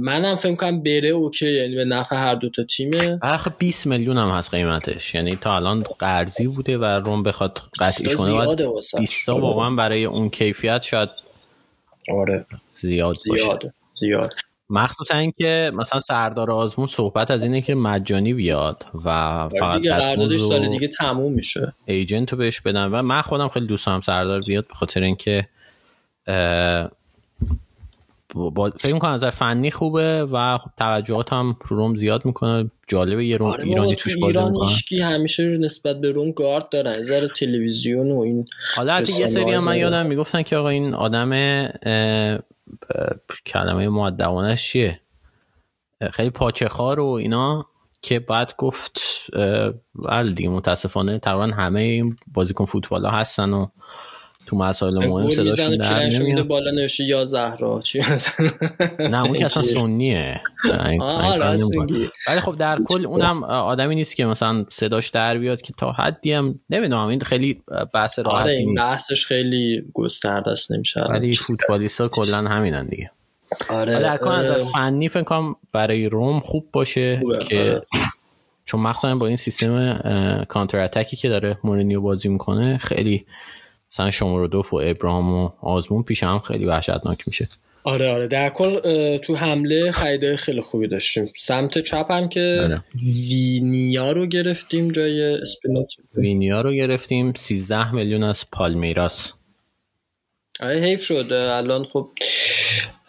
[0.00, 3.18] منم فکر کنم بره اوکی یعنی به نفع هر دو تا تیمه.
[3.22, 5.14] آخه 20 میلیون هم هست قیمتش.
[5.14, 8.56] یعنی تا الان قرضی بوده و روم بخواد قطعی کنه
[8.98, 11.08] 20 واقعا برای اون کیفیت شاید
[12.08, 12.46] آره.
[12.72, 14.30] زیاد زیاد زیاد
[14.70, 20.40] مخصوصا اینکه مثلا سردار آزمون صحبت از اینه که مجانی بیاد و آره فقط قراردادش
[20.40, 21.72] سال دیگه تموم میشه.
[21.86, 22.84] ایجنت رو بهش بدن.
[22.84, 25.48] و من خودم خیلی دوست دارم سردار بیاد به خاطر اینکه
[28.34, 32.70] با فکر می‌کنم از فنی خوبه و خب توجهات هم رو روم زیاد می‌کنه.
[32.88, 35.06] جالبه یه روم آره ایرانی توش بازی می‌کنه.
[35.06, 37.02] همیشه نسبت به روم گارد دارن.
[37.02, 38.44] ذره تلویزیون و این
[38.74, 41.30] حالا یه سری هم من یادم می‌گفتن که آقا این آدم
[43.46, 45.00] کلمه معدبانش چیه؟
[46.12, 47.66] خیلی پاچه خار و اینا
[48.02, 49.00] که بعد گفت
[49.94, 53.66] ولی دیگه متاسفانه تقریبا همه این بازیکن فوتبال ها هستن و
[54.48, 57.80] تو مسائل مهم صداشون در نمیاد بالا نوشته یا زهرا.
[57.84, 58.00] چی
[58.98, 60.40] نه اون که اصلا سنیه.
[62.28, 66.32] ولی خب در کل اونم آدمی نیست که مثلا صداش در بیاد که تا حدی
[66.32, 67.62] هم نمی‌دونم این خیلی
[67.94, 73.10] بحث راحتی آره این بحثش خیلی گسترده است نمیشه ولی فوتبالیستا کلا همینن دیگه.
[73.68, 78.06] آره در کل از فنی فکر کنم برای روم خوب باشه که آره.
[78.64, 83.26] چون مخصوصا با این سیستم کانتر اتکی که داره مورینیو بازی می‌کنه خیلی
[83.92, 87.48] مثلا شما رو دوف و ابراهام و آزمون پیش هم خیلی وحشتناک میشه.
[87.84, 88.26] آره آره.
[88.26, 91.32] در کل تو حمله خریده خیلی خوبی داشتیم.
[91.36, 92.84] سمت چپ هم که آره.
[93.02, 97.32] وینیا رو گرفتیم جای اسپینوت وینیا رو گرفتیم.
[97.34, 99.34] 13 میلیون از پالمیراس.
[100.60, 101.32] آره حیف شد.
[101.32, 102.08] الان خب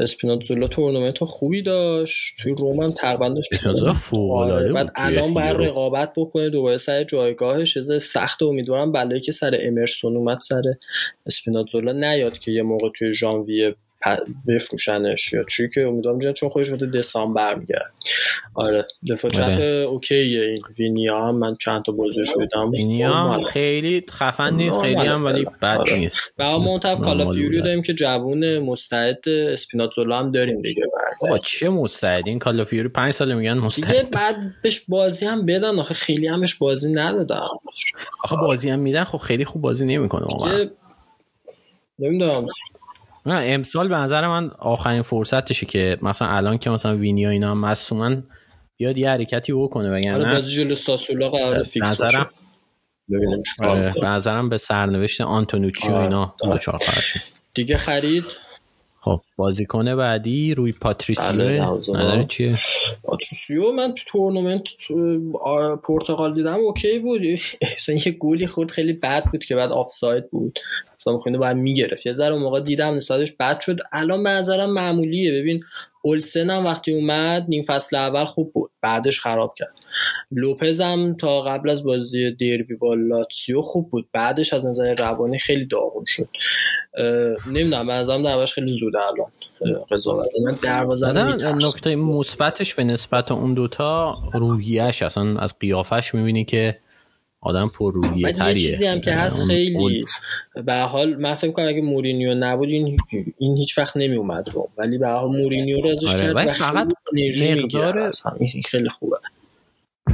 [0.02, 2.36] اسپیناتزولا تورنمنت خوبی داشت.
[2.40, 7.04] توی روم هم تقریبا داشت اسپیناتزولا فوق العاده بعد الان باید رقابت بکنه دوباره سر
[7.04, 7.78] جایگاهش.
[7.78, 10.62] از سخت امیدوارم بلایی که سر امرسون اومد سر
[11.26, 13.76] اسپیناتزولا نیاد که یه موقع توی ژانویه
[14.48, 17.94] بفروشنش یا چی که امیدوارم جن چون خودش وقت دسامبر میگرد
[18.54, 19.86] آره دفاع چپ آره.
[19.90, 24.96] اوکیه این وینیا؟ هم من چند تا بازی شدم وینیا هم خیلی خفن نیست خیلی
[24.96, 26.00] هم ولی بد آره.
[26.00, 26.18] نیست.
[26.38, 30.84] و منتف کالا فیوری داریم که جوون مستعد اسپیناتزولا هم داریم دیگه.
[31.22, 33.92] بابا چه مستعد؟ این کالا فیوری 5 سال میگن مستعد.
[33.92, 37.48] دیگه بعد بهش بازی هم بدن آخه خیلی همش بازی ندادن.
[38.24, 40.66] آخه بازی هم میدن خب خیلی خوب بازی نمی‌کنه واقعا.
[42.00, 42.48] نمی‌دونم.
[43.30, 48.24] نه امسال به نظر من آخرین فرصتشه که مثلا الان که مثلا وینا اینا مصدومن
[48.78, 52.30] بیاد یه حرکتی بکنه وگرنه آره بازی جلو ساسولا قرار fix نظرم
[53.60, 56.60] آره به نظرم به سرنوشت آنتونوچی و اینا آره.
[57.54, 58.24] دیگه خرید؟
[59.02, 61.78] خب بازیکن بعدی روی پاتریسیو.
[61.94, 62.58] بله چیه؟
[63.04, 64.64] پاتریسیو من تو تورنمنت
[65.84, 67.22] پرتغال دیدم OK بود.
[68.06, 70.60] یه گلی خورد خیلی بد بود که بعد آفساید بود.
[71.00, 72.06] گفتم خب باید می‌گرفت.
[72.06, 73.78] یه ذره موقع دیدم نسبت بهش بد شد.
[73.92, 75.42] الان به نظرم معمولیه.
[75.42, 75.64] ببین
[76.02, 78.72] اولسن هم وقتی اومد نیم فصل اول خوب بود.
[78.82, 79.74] بعدش خراب کرد.
[80.32, 84.08] لوپز هم تا قبل از بازی دربی با لاتسیو خوب بود.
[84.14, 86.30] بعدش از نظر روانی خیلی داغون شد.
[87.48, 89.32] نمی‌دونم به نظرم درموردش خیلی زود الان.
[89.92, 90.28] قضاوت.
[90.46, 91.24] من دروازه
[91.54, 96.80] نکته مثبتش به نسبت اون دوتا روحیش اصلا از قیافش می‌بینی که
[97.42, 100.00] آدم پر روحیه تریه یه چیزی هم که هست خیلی
[100.66, 102.98] به حال من فکر کنم اگه مورینیو نبود این
[103.38, 106.88] این هیچ وقت نمی اومد رو ولی به حال مورینیو رو ازش آره کرد فقط
[107.14, 108.12] مقدار
[108.66, 109.18] خیلی خوبه.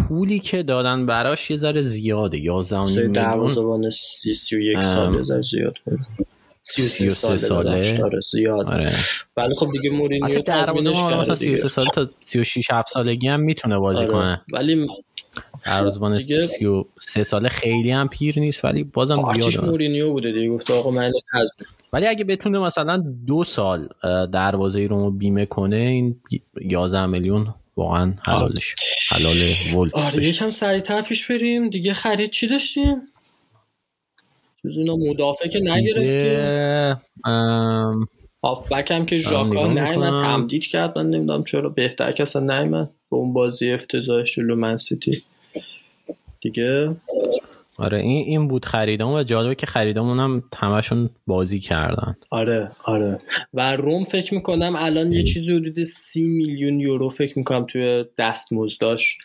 [0.08, 2.40] پولی که دادن براش یه ذره زیاده.
[2.40, 3.12] 11 میلیون.
[3.12, 5.74] دروازه‌بان 31 سال یه زیاد.
[6.62, 8.04] 33 ساله, ساله.
[8.04, 8.66] آره زیاد.
[8.66, 8.92] آره.
[9.38, 13.78] ولی خب دیگه مورینیو تضمینش کرده مثلا 33 سال تا 36 7 سالگی هم می‌تونه
[13.78, 14.12] بازی آره.
[14.12, 14.42] کنه.
[14.54, 14.88] ولی
[15.66, 20.92] ارزبان 33 ساله خیلی هم پیر نیست ولی بازم زیاده مورینیو بوده دیگه گفت آقا
[20.92, 21.12] من
[21.94, 23.90] ولی اگه بتونه مثلا دو سال
[24.34, 26.22] دروازه رو بیمه کنه این
[26.62, 28.76] 11 میلیون واقعا حلالش
[29.10, 29.36] حلال
[29.78, 31.70] ولت آره یکم سریعتر پیش بریم.
[31.70, 32.96] دیگه خرید چی داشتیم؟
[34.64, 37.02] اینا مدافع که نگرفتیم.
[38.44, 43.18] هافبک هم که ژاکا نیمد تمدید کرد من نمی‌دونم چرا بهتر که اصلا نیمد به
[43.18, 45.24] اون بازی افتضاحش جلو من سیتی.
[46.50, 46.96] دیگه.
[47.78, 52.16] آره این این بود خریدم و جالبه که خریدمون هم همشون بازی کردن.
[52.30, 53.20] آره آره.
[53.54, 58.54] و روم فکر می‌کنم الان یه چیزی حدود سی میلیون یورو فکر می‌کنم توی دست
[58.54, 59.18] مزداش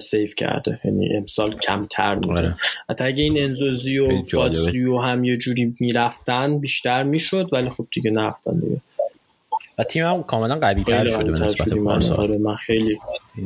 [0.00, 0.80] سیف کرده.
[0.84, 2.56] یعنی امسال کمتر میده آره.
[2.90, 8.10] حتی اگه این انزوزی و فاتزیو هم یه جوری می‌رفتن بیشتر می‌شد ولی خب دیگه
[8.10, 8.80] نرفتن دیگه.
[9.78, 11.72] و تیم هم کاملا قوی تر شده به نسبت
[12.18, 12.98] آره من خیلی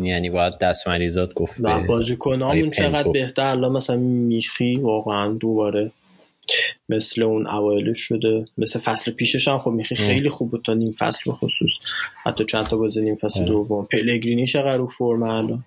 [0.02, 5.90] یعنی باید دست مریضات گفت و بازیکنامون چقدر بهتر؟ الان مثلا میخی واقعا دوباره
[6.88, 8.44] مثل اون اوایلش شده.
[8.58, 11.70] مثل فصل پیشش هم خب میخی خیلی خوب بود تا نیم فصل به خصوص.
[12.24, 13.84] حتی چند تا بازی نیم فصل دوم.
[13.84, 15.64] پلگرینی چقدر رو فرم الان؟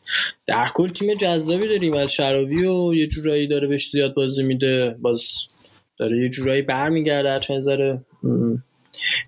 [0.48, 1.94] در کل تیم جذابی داریم.
[1.94, 4.96] الشراوی و یه جورایی داره بهش زیاد بازی میده.
[5.02, 5.34] باز
[5.98, 7.40] داره یه جورایی برمیگرده.
[7.40, 8.02] چند ذره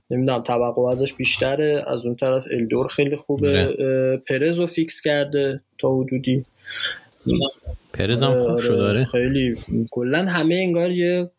[0.09, 1.84] نمی‌دونم توقع ازش بیشتره.
[1.88, 3.78] از اون طرف الدور خیلی خوبه.
[4.30, 6.43] پرز رو فیکس کرده تا حدودی.
[7.93, 9.57] پرز هم خوب آره، شده داره خیلی.
[9.91, 11.30] کلا همه انگار یه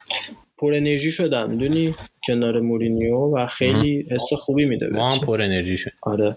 [0.58, 1.94] پر انرژی شدن می‌دونی؟
[2.26, 6.36] کنار مورینیو و خیلی حس خوبی میده ما هم پر انرژی شد آره.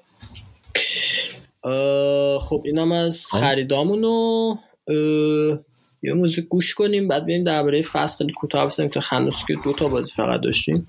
[2.39, 4.55] خب اینم از خریدامونو
[6.03, 9.73] یه موزیک گوش کنیم بعد بریم درباره فصل خیلی کوتاه بسیم که هنوز که دو
[9.73, 10.87] تا بازی فقط داشتیم.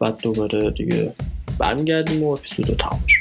[0.00, 1.14] بعد دوباره دیگه
[1.58, 3.15] برمیگردیم و اپیزود رو تمامش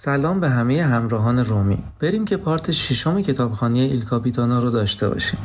[0.00, 1.78] سلام به همه همراهان رومی.
[2.00, 5.38] بریم که پارت ششم کتابخانه ایل کاپیتانا رو داشته باشیم.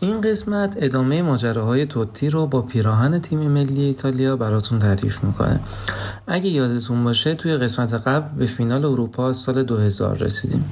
[0.00, 5.60] این قسمت ادامه ماجراهای توتی رو با پیراهن تیم ملی ایتالیا براتون تعریف می‌کنه.
[6.26, 10.64] اگه یادتون باشه توی قسمت قبل به فینال اروپا سال 2000 رسیدیم.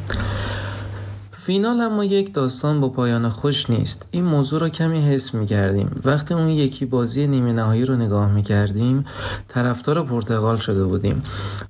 [1.49, 4.09] فینال اما یک داستان با پایان خوش نیست.
[4.11, 8.33] این موضوع رو کمی حس می کردیم وقتی اون یکی بازی نیمه نهایی رو نگاه
[8.33, 9.05] می کردیم
[9.49, 11.23] طرفدار پرتغال شده بودیم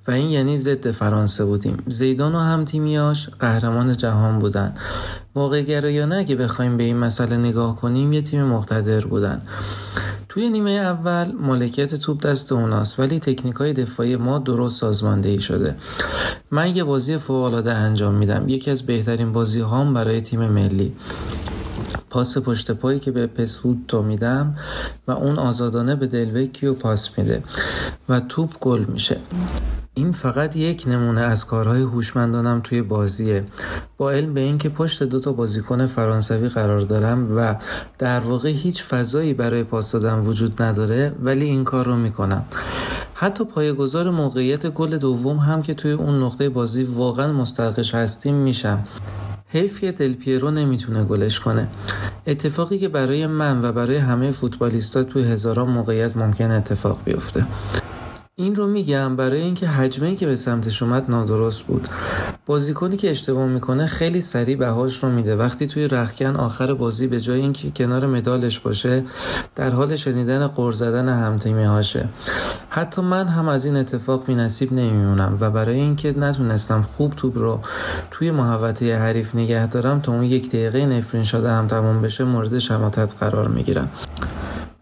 [0.08, 1.82] و این یعنی ضد فرانسه بودیم.
[1.86, 4.74] زیدان و هم تیمیاش قهرمان جهان بودن.
[5.34, 9.42] واقع گرایانه اگه بخوایم به این مسئله نگاه کنیم یه تیم مقتدر بودن.
[10.38, 15.76] توی نیمه اول مالکیت توپ دست اوناست ولی تکنیک های دفاعی ما درست سازماندهی شده.
[16.50, 18.48] من یه بازی فوق انجام میدم.
[18.48, 20.92] یکی از بهترین بازی هام برای تیم ملی.
[22.10, 24.56] پاس پشت پایی که به پسفود تو میدم
[25.08, 27.42] و اون آزادانه به دلوکیو پاس میده
[28.08, 29.16] و توپ گل میشه.
[29.98, 33.44] این فقط یک نمونه از کارهای هوشمندانم توی بازیه.
[33.96, 37.54] با علم به اینکه پشت دو تا بازیکن فرانسوی قرار دارم و
[37.98, 42.44] در واقع هیچ فضایی برای پاس دادن وجود نداره ولی این کار رو می‌کنم.
[43.14, 48.82] حتی پایگذار موقعیت گل دوم هم که توی اون نقطه بازی واقعا مستحقش هستیم میشم.
[49.48, 51.68] حیف که دل پیرو نمی‌تونه گلش کنه.
[52.26, 57.46] اتفاقی که برای من و برای همه فوتبالیستا توی هزاران موقعیت ممکن اتفاق بیفته.
[58.40, 61.88] این رو میگم برای اینکه حجمه که به سمتش اومد نادرست بود.
[62.46, 65.36] بازیکنی که اشتباه می‌کنه خیلی سریع بهاش رو میده.
[65.36, 69.04] وقتی توی رخکن آخر بازی به جای اینکه کنار مدالش باشه
[69.56, 72.08] در حال شنیدن قر زدن همتیمی هاشه
[72.68, 77.38] حتی من هم از این اتفاق می نصیب نمیمونم و برای اینکه نتونستم خوب توپ
[77.38, 77.60] رو
[78.10, 82.58] توی محوطه حریف نگه دارم تا اون یک دقیقه نفرین شده هم تموم بشه مورد
[82.58, 83.90] شماتت قرار می‌گیرم.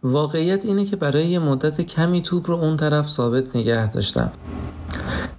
[0.07, 4.31] واقعیت اینه که برای یه مدت کمی توپ رو اون طرف ثابت نگه داشتم.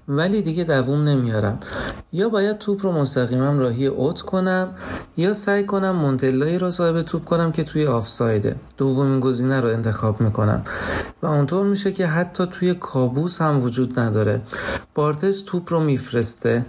[0.08, 1.60] ولی دیگه دووم نمیارم.
[2.14, 4.70] یا باید توپ رو مستقیما راهی اوت کنم
[5.18, 8.56] یا سعی کنم مونتلایی رو صاحب توپ کنم که توی آفسایده.
[8.78, 10.64] دومین گزینه رو انتخاب می‌کنم.
[11.22, 14.42] و اونطور میشه که حتی توی کابوس هم وجود نداره.
[14.96, 16.66] بارتس توپ رو میفرسته.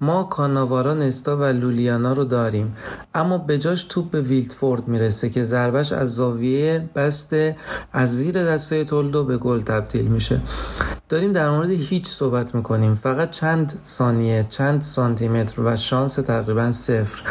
[0.00, 2.76] ما کاناوارا نستا و لولیانا رو داریم.
[3.14, 7.56] اما بجاش توپ به ویلتفورد می‌رسه که ضربش از زاویه بسته
[7.92, 10.40] از زیر دستای تولدو به گل تبدیل میشه.
[11.08, 12.94] داریم در مورد هیچ صحبت می‌کنیم.
[12.94, 17.22] فقط چند ثانیه چند سانتیمتر و شانس تقریبا صفر.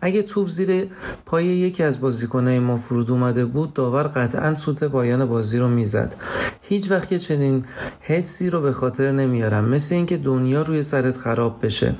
[0.00, 0.88] اگه توپ زیر
[1.26, 6.14] پای یکی از بازیکنهای ما فرود اومده بود داور قطعا سوت پایان بازی رو می‌زد.
[6.62, 7.64] هیچ وقت چنین
[8.00, 9.64] حسی رو به خاطر نمیارم.
[9.64, 11.94] مثل اینکه دنیا روی سرت خراب بشه.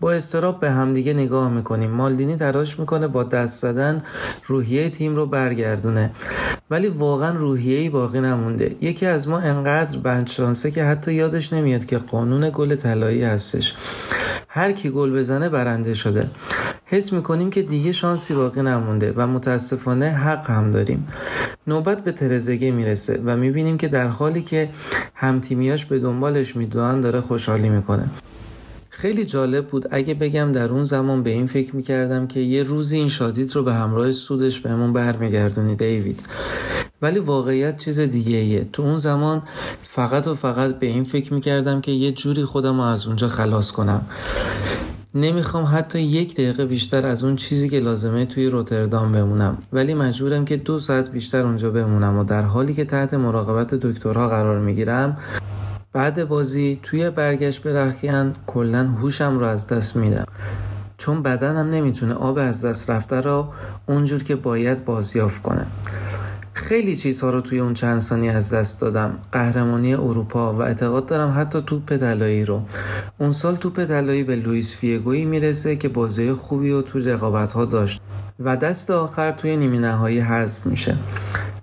[0.00, 1.90] با استراب به همدیگه نگاه می‌کنیم.
[1.90, 4.02] مالدینی تلاش می‌کنه با دست زدن
[4.46, 6.12] روحیه تیم رو برگردونه.
[6.70, 8.76] ولی واقعا روحیه‌ای باقی نمونده.
[8.80, 13.74] یکی از ما انقدر بند شانسه که حتی یادش نمیاد که قانون گل طلایی هستش.
[14.48, 16.30] هر کی گل بزنه برنده شده.
[16.84, 21.08] حس می‌کنیم که دیگه شانسی باقی نمونده و متاسفانه حق هم داریم.
[21.66, 24.70] نوبت به ترزگه می‌رسه و می‌بینیم که در حالی که
[25.14, 28.10] همتیمیاش به دنبالش می‌دونن داره خوشحالی می‌کنه.
[28.98, 29.86] خیلی جالب بود.
[29.90, 33.62] اگه بگم در اون زمان به این فکر می‌کردم که یه روزی این شادیت رو
[33.62, 36.20] به همراه سودش بهمون برمیگردونی دیوید.
[37.02, 38.68] ولی واقعیت چیز دیگه ایه.
[38.72, 39.42] تو اون زمان
[39.82, 43.70] فقط و فقط به این فکر می‌کردم که یه جوری خودم رو از اونجا خلاص
[43.70, 44.06] کنم.
[45.14, 49.58] نمی‌خوام حتی یک دقیقه بیشتر از اون چیزی که لازمه توی روتردام بمونم.
[49.72, 54.28] ولی مجبورم که دو ساعت بیشتر اونجا بمونم و در حالی که تحت مراقبت دکترها
[54.28, 55.18] قرار می‌گیرم
[55.96, 60.24] بعد بازی توی برگشت به رخیان کلا هوشم رو از دست میدم.
[60.98, 63.46] چون بدنم نمی‌تونه آب از دست رفته رو
[63.86, 65.66] اونجور که باید بازیافت کنه.
[66.52, 69.18] خیلی چیزها رو توی اون چند ثانیه از دست دادم.
[69.32, 72.62] قهرمانی اروپا و اعتقاد دارم حتی توپ طلایی رو.
[73.18, 77.64] اون سال توپ طلایی به لوئیس فیگویی می‌رسه که بازی خوبی و توی رقابت ها
[77.64, 78.00] داشت
[78.40, 80.96] و دست آخر توی نیمه نهایی حذف میشه.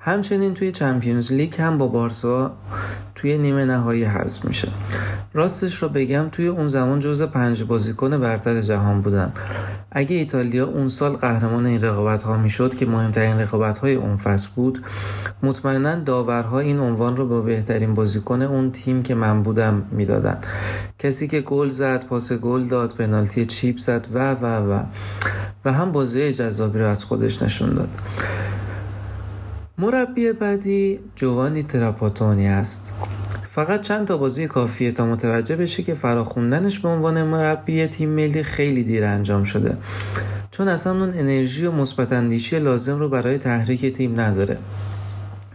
[0.05, 2.53] همچنین توی چمپیونز لیگ هم با بارسا
[3.15, 4.67] توی نیمه نهایی حذف میشه.
[5.33, 9.31] راستش رو بگم توی اون زمان جز پنج بازیکن برتر جهان بودم
[9.91, 14.49] اگه ایتالیا اون سال قهرمان این رقابت ها می‌شد که مهمترین رقابت های اون فصل
[14.55, 14.83] بود
[15.43, 20.37] مطمئنا داورها این عنوان رو با بهترین بازیکن اون تیم که من بودم می‌دادن.
[20.99, 24.83] کسی که گل زد پاس گل داد پنالتی چیپ زد و و و.
[25.65, 27.89] و هم بازی جذابی رو از خودش نشون داد.
[29.77, 32.95] مربی بعدی جوانی تراپاتونی است.
[33.41, 38.43] فقط چند تا بازی کافیه تا متوجه بشه که فراخوندنش به عنوان مربی تیم ملی
[38.43, 39.77] خیلی دیر انجام شده.
[40.51, 42.13] چون اصلا اون انرژی و مثبت
[42.53, 44.57] لازم رو برای تحریک تیم نداره.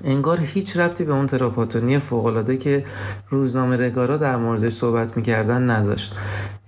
[0.05, 2.85] انگار هیچ ربطی به اون تراپاتونی فوقالعاده که
[3.31, 6.15] روزنامه رگارا در موردش صحبت می‌کردن نداشت.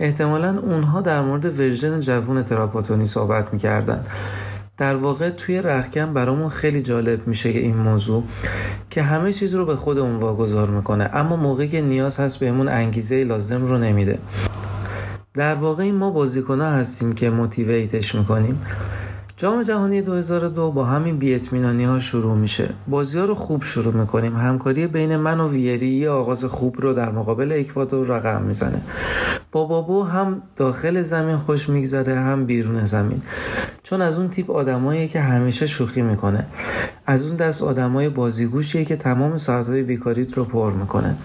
[0.00, 4.04] احتمالا اونها در مورد ورژن جوون تراپاتونی صحبت می‌کردن.
[4.80, 8.24] در واقع توی رخکن برامون خیلی جالب میشه این موضوع
[8.90, 13.24] که همه چیز رو به خودمون واگذار می‌کنه اما موقعی که نیاز هست بهمون انگیزه
[13.24, 14.18] لازم رو نمیده.
[15.34, 18.60] در واقع ما بازیکنها هستیم که موتیویتش می‌کنیم.
[19.40, 22.68] جام جهانی 2002 با همین بی‌اطمینانی ها شروع میشه.
[22.88, 24.36] بازی ها رو خوب شروع می‌کنیم.
[24.36, 28.80] همکاری بین من و ویری یه آغاز خوب رو در مقابل اکوادور رقم می‌زنه.
[29.52, 33.22] با بابو هم داخل زمین خوش میگذره هم بیرون زمین.
[33.82, 36.46] چون از اون تیپ آدمایی که همیشه شوخی می‌کنه.
[37.06, 41.16] از اون دست آدمای بازیگوشیه که تمام ساعتهای بیکاریت رو پر می‌کنه.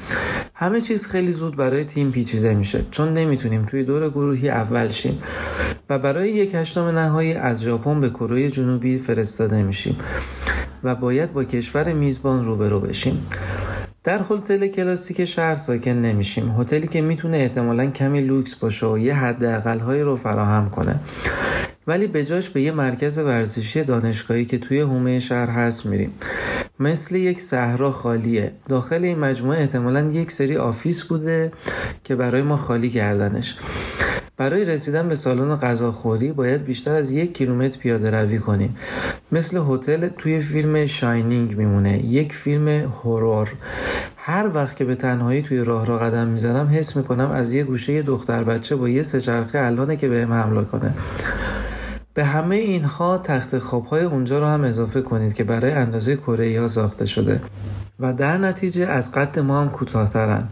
[0.58, 5.24] همه چیز خیلی زود برای تیم پیچیده میشه چون نمی‌تونیم توی دور گروهی اول شیم.
[5.89, 9.97] و برای یک هشتم نهایی از ژاپن به کره جنوبی فرستاده میشیم
[10.84, 13.28] و باید با کشور میزبان روبرو بشیم.
[14.03, 16.56] در هتل کلاسیک شهر ساکن نمیشیم.
[16.60, 19.43] هتلی که می‌تونه احتمالا کمی لوکس باشه و یه حد
[19.82, 20.99] هایی رو فراهم کنه.
[21.88, 26.12] ولی به جاش به یه مرکز ورزشی دانشگاهی که توی حومه شهر هست میریم.
[26.80, 28.52] مثل یک صحرا خالیه.
[28.70, 31.52] داخل این مجموعه احتمالا یک سری office بوده
[32.04, 33.56] که برای ما خالی کردنش.
[34.38, 38.76] برای رسیدن به سالن غذاخوری باید بیشتر از یک کیلومتر پیاده روی کنیم.
[39.32, 42.06] مثل هتل توی فیلم شاینینگ میمونه.
[42.06, 43.54] یک فیلم هورور.
[44.18, 48.02] هر وقت که به تنهایی توی راه را قدم می‌زنم حس می‌کنم از یه گوشه
[48.02, 50.94] دختر بچه با یه سهچرخه الانه که بهم حمله کنه.
[52.16, 56.68] به همه اینها تخت خوابهای اونجا رو هم اضافه کنید که برای اندازه کره ها
[56.68, 57.41] ساخته شده.
[57.99, 60.47] و در نتیجه از قد ما هم کوتاهترن.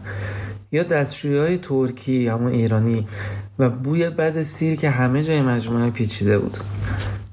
[0.72, 3.06] یا دستشویی های ترکی همون ایرانی
[3.58, 6.58] و بوی بد سیر که همه جای مجموعه پیچیده بود.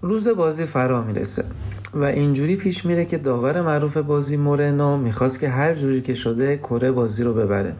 [0.01, 1.45] روز بازی فرا می‌رسه.
[1.93, 6.57] و اینجوری پیش میره که داور معروف بازی مورنو می‌خواست که هر جوری که شده
[6.57, 7.75] کره بازی رو ببره.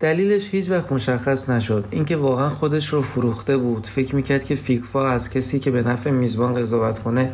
[0.00, 1.84] دلیلش هیچ وقت مشخص نشد.
[1.90, 3.86] اینکه واقعا خودش رو فروخته بود.
[3.86, 7.30] فکر می‌کرد که فیکفا از کسی که به نفع میزبان قضاوت کنه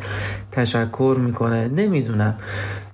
[0.51, 1.67] تشکر می‌کنه.
[1.67, 2.37] نمی‌دونم.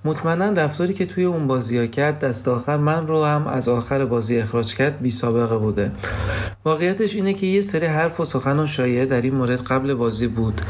[0.06, 4.06] مطمئنا رفتاری که توی اون بازی ها کرد دست آخر من رو هم از آخر
[4.06, 5.92] بازی اخراج کرد بی سابقه بوده.
[6.66, 10.28] واقعیتش اینه که یه سری حرف و سخن و شایعه در این مورد قبل بازی
[10.28, 10.62] بود.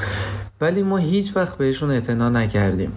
[0.61, 2.91] ولی ما هیچ وقت بهشون اعتنا نکردیم.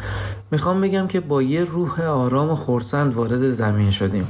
[0.51, 4.27] می‌خوام بگم که با یه روح آرام و خورسند وارد زمین شدیم.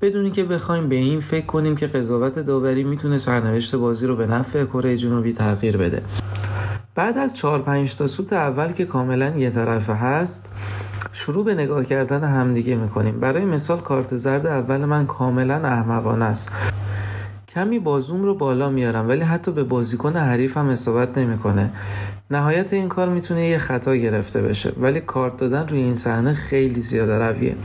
[0.00, 4.26] بدونی که بخوایم به این فکر کنیم که قضاوت داوری می‌تونه سرنوشت بازی رو به
[4.26, 6.02] نفع کره جنوبی تغییر بده.
[6.94, 10.52] بعد از 4 5 تا سوت اول که کاملا یه طرفه هست
[11.12, 13.20] شروع به نگاه کردن همدیگه می‌کنیم.
[13.20, 16.52] برای مثال کارت زرد اول من کاملا احمقانه است.
[17.48, 21.72] کمی بازوم رو بالا میارم ولی حتی به بازیکن حریف هم اصابت نمی‌کنه.
[22.30, 26.80] نهایت این کار می‌تونه یه خطا گرفته بشه ولی کارت دادن روی این صحنه خیلی
[26.80, 27.56] زیاده رویه.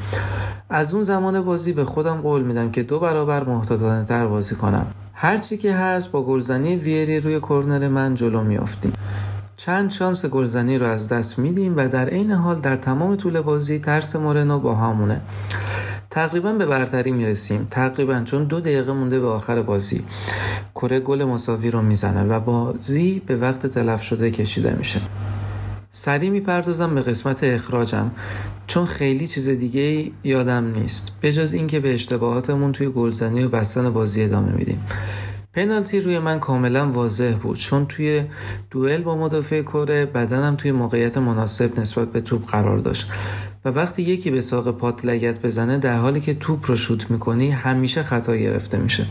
[0.69, 4.87] از اون زمان بازی به خودم قول میدم که دو برابر محتاطانه تر بازی کنم.
[5.13, 8.93] هرچی که هست با گلزنی ویری روی کرنر من جلو میافتیم.
[9.57, 13.79] چند شانس گلزنی رو از دست میدیم و در عین حال در تمام طول بازی
[13.79, 15.21] ترس مورنو با همونه.
[16.09, 17.67] تقریبا به برتری می‌رسیم.
[17.71, 20.03] تقریبا چون دو دقیقه مونده به آخر بازی.
[20.75, 25.01] کره گل مساوی رو می‌زنه و بازی به وقت تلف شده کشیده میشه.
[25.91, 28.11] سریع می‌پردازم به قسمت اخراجم.
[28.67, 31.11] چون خیلی چیز دیگه یادم نیست.
[31.21, 34.81] بجز اینکه به اشتباهاتمون توی گلزنی و بستن بازی ادامه میدیم.
[35.57, 37.57] پنالتی روی من کاملا واضح بود.
[37.57, 38.23] چون توی
[38.71, 43.11] دوئل با مدافع کره بدنم توی موقعیت مناسب نسبت به توپ قرار داشت.
[43.65, 47.51] و وقتی یکی به ساق پات لگت بزنه در حالی که توپ رو شوت می‌کنی
[47.51, 49.05] همیشه خطا گرفته میشه.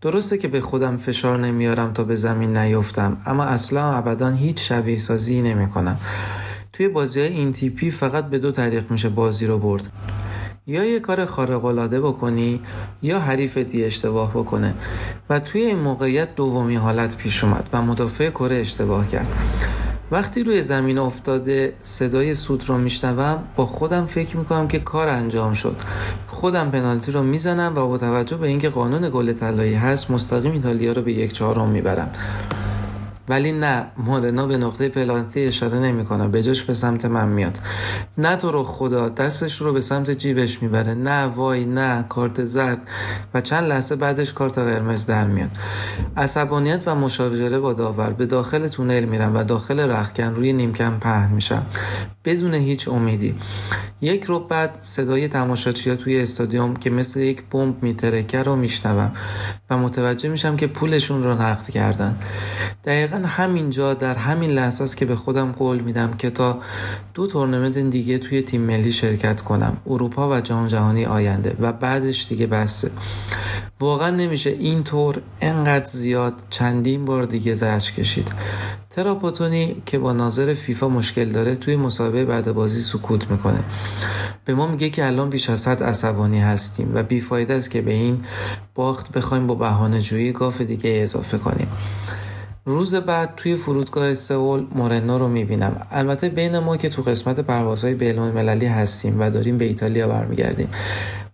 [0.00, 4.98] درسته که به خودم فشار نمیارم تا به زمین نیفتم اما اصلا ابدا هیچ شبیه
[4.98, 5.98] سازی نمی‌کنم.
[6.72, 9.92] توی بازی های این تیپی فقط به دو طریق میشه بازی رو برد.
[10.66, 12.60] یا یه کار خارق‌العاده بکنی
[13.02, 14.74] یا حریف دی اشتباه بکنه.
[15.30, 19.34] و توی این موقعیت دومی حالت پیش اومد و مدافع کره اشتباه کرد.
[20.10, 25.54] وقتی روی زمین افتاده صدای سوت رو میشنوم با خودم فکر می‌کنم که کار انجام
[25.54, 25.76] شد.
[26.26, 30.92] خودم پنالتی رو می‌زنم و با توجه به اینکه قانون گل طلایی هست مستقیم ایتالیا
[30.92, 32.10] رو به یک چهارم می‌برم.
[33.30, 36.28] ولی نه مورنا به نقطه پلانتی اشاره نمی‌کنه.
[36.28, 37.58] به جاش به سمت من میاد.
[38.18, 40.94] نه تو رو خدا دستش رو به سمت جیبش می‌بره.
[40.94, 42.80] نه وای نه کارت زرد.
[43.34, 45.50] و چند لحظه بعدش کارت قرمز در میاد.
[46.16, 48.10] عصبانیت و مشاجره با داور.
[48.10, 51.66] به داخل تونل میرم و داخل رخکن روی نیمکم پهن میشم.
[52.24, 53.34] بدون هیچ امیدی.
[54.00, 59.12] یک رو بعد صدای تماشاچی توی استادیوم که مثل یک بمب میترکه رو میشنوم
[59.70, 62.16] و متوجه میشم که پولشون رو نقد کردن.
[62.84, 66.58] دقیقا من همینجا در همین لحظه است که به خودم قول میدم که تا
[67.14, 69.76] دو تورنمنت دیگه توی تیم ملی شرکت کنم.
[69.86, 72.90] اروپا و جام جهانی آینده و بعدش دیگه بسه.
[73.80, 78.28] واقعا نمیشه اینطور انقدر زیاد چندین بار دیگه زرچ کشید.
[78.90, 83.60] تراپاتونی که با ناظر فیفا مشکل داره توی مسابقه بعد بازی سکوت می‌کنه.
[84.44, 87.92] به ما میگه که الان بیش از حد عصبانی هستیم و بیفایده است که به
[87.92, 88.22] این
[88.74, 91.68] باخت بخوایم با بهانه جویی گاف دیگه اضافه کنیم.
[92.70, 95.86] روز بعد توی فرودگاه سئول مورنو رو می‌بینم.
[95.90, 100.68] البته بین ما که تو قسمت پروازهای بین المللی هستیم و داریم به ایتالیا برمیگردیم.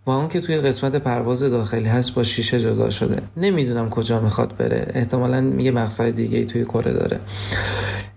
[0.06, 3.22] و اون که توی قسمت پرواز داخلی هست با شیشه جدا شده.
[3.36, 4.86] نمی‌دونم کجا می‌خواد بره.
[4.94, 7.20] احتمالا میگه مقصد دیگه توی کره داره.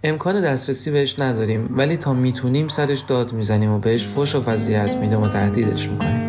[0.03, 4.95] امکان دسترسی بهش نداریم ولی تا می‌تونیم سرش داد می‌زنیم و بهش فش و فضیحت
[4.95, 6.28] میدیم و تهدیدش می‌کنیم.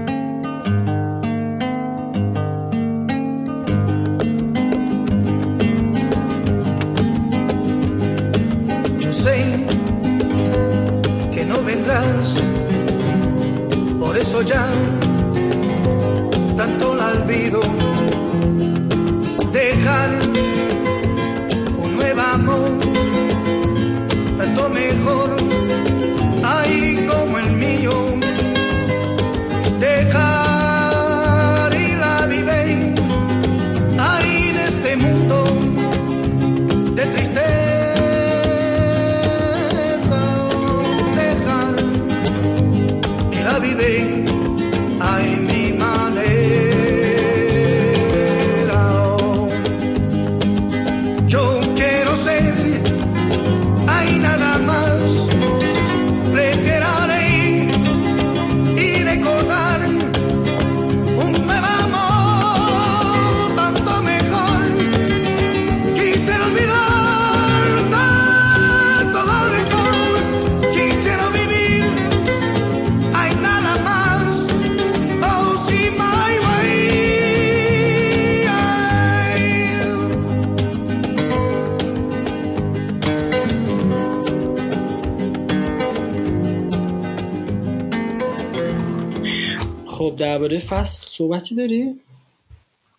[91.21, 92.01] صحبتی داری؟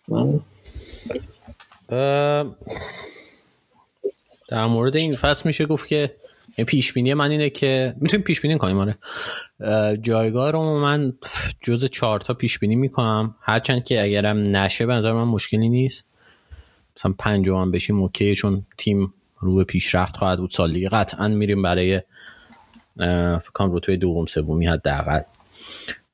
[0.08, 0.40] من
[4.48, 6.14] در مورد این فصل میشه گفت که
[6.66, 8.98] پیش بینی من اینه که می‌تونیم پیش بینی کنیم آره.
[9.96, 11.12] جایگاه رو من
[11.60, 13.34] جز چهار تا پیش بینی می‌کنم.
[13.40, 16.04] هرچند که اگرم نشه به نظر من مشکلی نیست.
[16.96, 20.50] مثلا پنجم بشیم اوکی چون تیم رو به پیشرفت خواهد بود.
[20.50, 22.00] سال دیگه قطعا میریم برای
[23.38, 25.20] فکر کنم رتبه دوم سومی حداقل.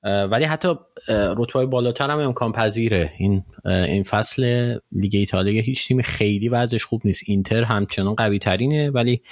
[0.05, 0.75] ولی حتی
[1.09, 3.13] رتبه بالاتر هم امکان پذیره.
[3.19, 7.23] این این فصل لیگ ایتالیا هیچ تیم خیلی وضعش خوب نیست.
[7.27, 9.23] اینتر همچنان قوی ترینه ولی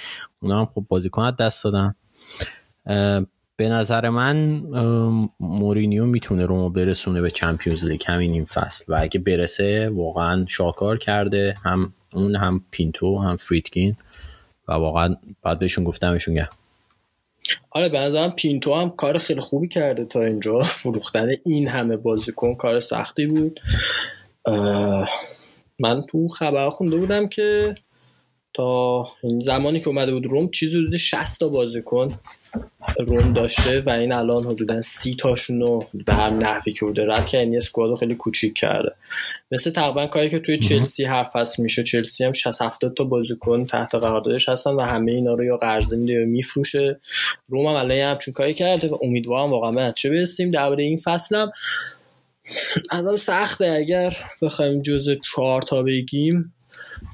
[0.41, 1.95] اونا هم خب بازیکن دست دادن.
[3.55, 4.37] به نظر من
[5.39, 8.93] مورینیو می‌تونه رومو برسونه به Champions League همین این فصل.
[8.93, 11.53] و اگه برسه واقعا شاهکار کرده.
[11.65, 13.95] هم اون هم پینتو هم فریدکین
[14.67, 16.49] و واقعا بعد بهشون گفتمشون گه
[17.71, 22.55] آره به نظرم پینتو هم کار خیلی خوبی کرده تا اینجا فروختن این همه بازیکن
[22.55, 23.59] کار سختی بود.
[25.79, 27.75] من تو خبر خونده بودم که
[28.53, 32.19] تا این زمانی که اومده بود روم چیزی حدود 60 تا بازیکن
[32.99, 37.27] روم داشته و این الان حدودا سی تاشون رو به هر نحوی که بوده رد
[37.27, 37.47] کرد.
[37.47, 38.95] یه اسکوادو خیلی کوچیک کرده.
[39.51, 41.83] مثل تقریبا کاری که توی چلسی هر فصل میشه.
[41.83, 45.97] چلسی هم 60 70 تا بازیکن تحت قراردادش هستن و همه اینا رو یا قرضه
[45.97, 46.99] میده یا میفروشه.
[47.47, 50.49] روم هم الان همچون کاری کرده و امیدوارم واقعا به چه برسیم.
[50.49, 51.51] درباره این فصلم
[52.91, 53.67] الان سخته.
[53.67, 56.53] اگر بخوایم جز چهار تا بگیم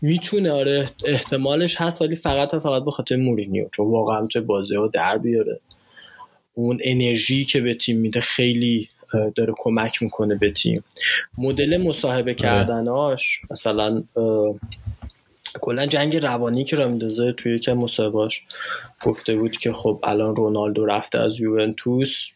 [0.02, 4.76] می‌تونه آره احتمالش هست ولی فقط و فقط به خاطر مورینیو چون واقعا تو بازی
[4.76, 5.60] ها در بیاره
[6.54, 8.90] اون انرژی که به تیم میده خیلی
[9.36, 10.84] داره کمک می‌کنه به تیم
[11.38, 12.34] مدل مصاحبه آره.
[12.34, 14.04] کردناش مثلا
[15.62, 18.44] کلا جنگ روانی که را میندازه توی که مصاحبهاش
[19.04, 22.28] گفته بود که خب الان رونالدو رفته از یوونتوس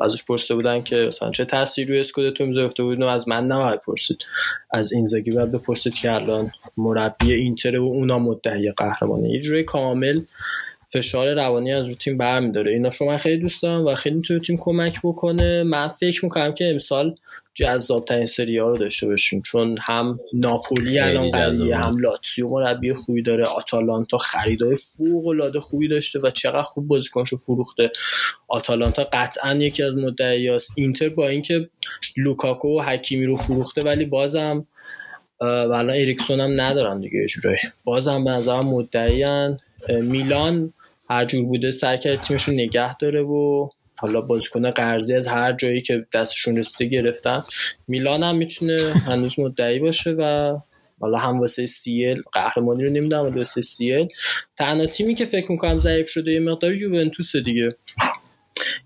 [0.00, 4.18] ازش پرسیده بودن که مثلا چه تاثیر روی اسکودتو می‌ذاره؟ بودن از من نباید پرسید.
[4.70, 9.30] از این زگی باید بپرسید که الان مربی اینتر و اونا مدعی قهرمانه.
[9.30, 10.20] یه جوری کامل
[10.92, 12.72] فشار روانی از رو تیم برمیداره.
[12.72, 15.62] اینا شما خیلی دوست دارم و خیلی می‌تونه تیم کمک بکنه.
[15.62, 17.14] من فکر می‌کنم که امسال
[17.54, 19.42] جذاب ترین سری ها رو داشته باشیم.
[19.42, 23.44] چون هم ناپولی الان قویه هم لاتسیو مربی خوبی داره.
[23.44, 27.90] آتالانتا خریدای فوق العاده خوبی داشته و چقدر خوب بازیکنشو فروخته.
[28.48, 31.68] آتالانتا قطعا یکی از مدعیاست اینتر با اینکه
[32.16, 34.66] لوکاکو و حکیمی رو فروخته ولی بازم
[35.40, 37.58] و الان اریکسون هم ندارن دیگه جورایی.
[37.84, 40.72] بازم به نظرم مدعیان میلان
[41.10, 45.82] هر جور بوده سعی کرد تیمشون نگه داره و حالا بازیکن قرضی از هر جایی
[45.82, 47.42] که دستشون رسیده گرفتن.
[47.88, 50.56] میلان هم می‌تونه هنوز مدعی باشه و
[51.00, 54.08] حالا هم واسه سیل قهرمانی رو نمی‌دونم ولی واسه سیل.
[54.58, 57.76] تنها تیمی که فکر می‌کنم ضعیف شده یه مقدار یوونتوس دیگه.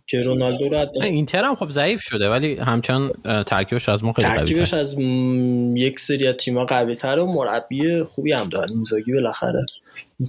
[0.07, 3.13] که رونالدو رو اینتر هم خب ضعیف شده ولی همچنان
[3.47, 4.97] ترکیبش از ما خیلی ترکیبش از
[5.75, 9.67] یک سری از تیم‌ها قوی و مربی خوبی هم داره اینزاگی بالاخره.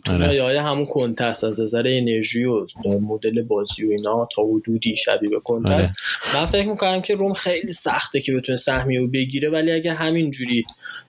[0.07, 0.35] آره.
[0.35, 5.39] یا همون کنتست از نظر انرژی و مدل بازی و اینا تا حدودی شبیه به
[5.39, 5.95] کنتست
[6.33, 6.39] آره.
[6.39, 10.31] من فکر می‌کنم که روم خیلی سخته که بتونه سهمیه رو بگیره ولی اگه همین
[10.31, 10.65] جوری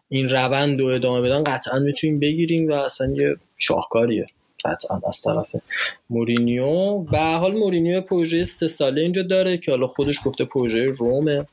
[0.09, 4.27] این روند رو ادامه بدن قطعا می‌تونیم بگیریم و اصلا یه شاهکاریه
[4.65, 5.57] قطعا از طرف
[6.11, 11.47] مورینیو و حال مورینیو پروژه سه ساله اینجا داره که حالا خودش گفته پروژه رومه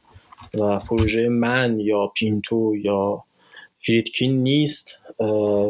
[0.59, 3.23] و پروژه من یا پینتو یا
[3.85, 4.97] فریدکین نیست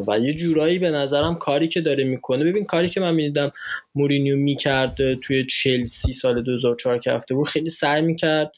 [0.08, 2.44] و یه جورایی به نظرم کاری که داره می‌کنه.
[2.44, 3.52] ببین کاری که من می‌دیدم
[3.96, 8.52] مورینیو می‌کرد توی چلسی سال 2004 که هفته بود خیلی سعی می‌کرد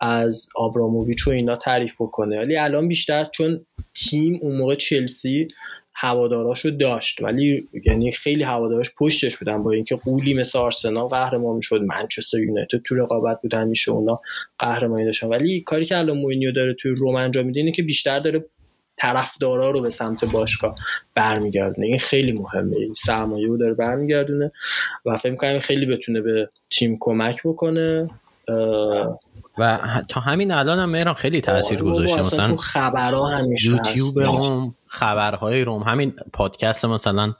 [0.00, 2.38] از آبراموویچ و اینا تعریف بکنه.
[2.38, 5.48] ولی الان بیشتر چون تیم اون موقع چلسی
[5.94, 7.22] هواداراشو داشت.
[7.22, 12.82] ولی یعنی خیلی هوادارش پشتش بودن با اینکه قولی مثل آرسنال قهرمان می‌شد منچستر یونایتد
[12.82, 14.16] تو رقابت بودن میشه اونا
[14.58, 15.26] قهرمانی داشتن.
[15.26, 18.44] ولی کاری که الان مورینیو داره توی روم انجام میده اینه که بیشتر داره
[18.98, 20.74] طرفدارا رو به سمت باشگاه
[21.14, 21.86] برمیگردونه.
[21.86, 22.76] این خیلی مهمه.
[22.76, 24.52] این سرمایه رو داره برمیگردونه
[25.06, 28.06] و فکر می‌کنم خیلی بتونه به تیم کمک بکنه.
[29.58, 29.78] و
[30.08, 32.18] تا همین الان هم مهران خیلی تاثیر آره گذاشته.
[32.18, 37.34] مثلا خبرها همیشه یوتیوب روم خبرهای روم همین پادکست مثلا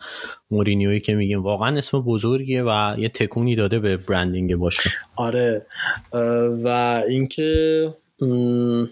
[0.50, 5.66] مورینیوی که میگیم واقعا اسم بزرگیه و یه تکونی داده به برندینگ باشه آره
[6.64, 6.68] و
[7.08, 7.94] اینکه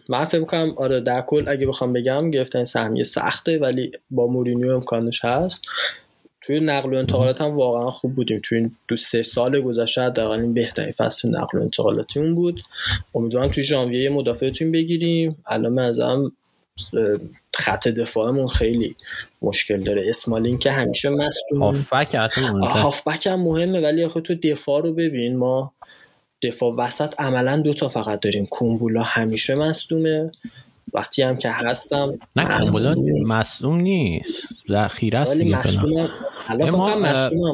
[0.08, 4.74] من فکر می‌کنم آره در کل اگه بخوام بگم گرفتن سهمیه سخته ولی با مورینیو
[4.74, 5.60] امکانش هست.
[6.40, 8.40] توی نقل و انتقالات هم واقعا خوب بودیم.
[8.44, 12.62] توی این دو سه سال گذشته حداقل این بهترین فصل نقل و انتقالاتیمون بود.
[13.14, 15.36] امیدوارم توی ژانویه یه مدافع تیم بگیریم.
[15.46, 16.32] الان هم
[17.54, 18.96] خط دفاعمون خیلی
[19.42, 20.08] مشکل داره.
[20.08, 21.62] اسمالین که همیشه مصدوم.
[22.66, 25.36] هافبک هم مهمه ولی آخه تو دفاع رو ببین.
[25.36, 25.72] ما
[26.42, 28.46] دفاع وسط عملا دو تا فقط داریم.
[28.46, 30.30] کومبولا همیشه مصدومه.
[30.92, 32.94] وقتی هم که هستم نه کومبولا
[33.26, 34.48] مصدوم نیست.
[34.70, 36.00] ذخیره است دیگه
[36.70, 36.96] ما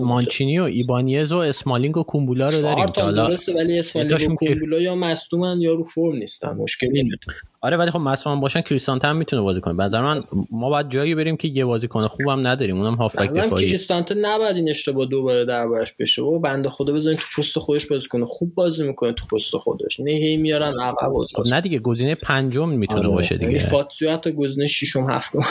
[0.01, 4.35] مانچینی و ایبانیز و اسمالینگ و کومبولا رو داریم که حالا درسته ولی اسمالینگ و
[4.35, 6.53] کومبولا یا مصدومن یا رو فرم نیستن.
[6.53, 7.39] مشکلی نداره.
[7.65, 9.85] آره ولی خب مثلا باشن کریستانته هم می‌تونه بازی کنه.
[9.85, 14.15] نظر من ما باید جایی بریم که یه بازیکن خوبم نداریم اونم هافبک دفاعی کریستانته
[14.15, 16.23] نباید این اشتباه دوباره دربارش بشه.
[16.23, 18.27] و بنده خدا بزنین تو پست خودش بازی کنه.
[18.27, 20.01] خوب بازی می‌کنه تو پست خودش.
[20.01, 23.09] نه هی میارن عقب خب نه دیگه گزینه پنجم می‌تونه آره.
[23.09, 23.47] باشه دیگه.
[23.47, 25.41] یعنی فاتسیو حتی گزینه ششم هفتم.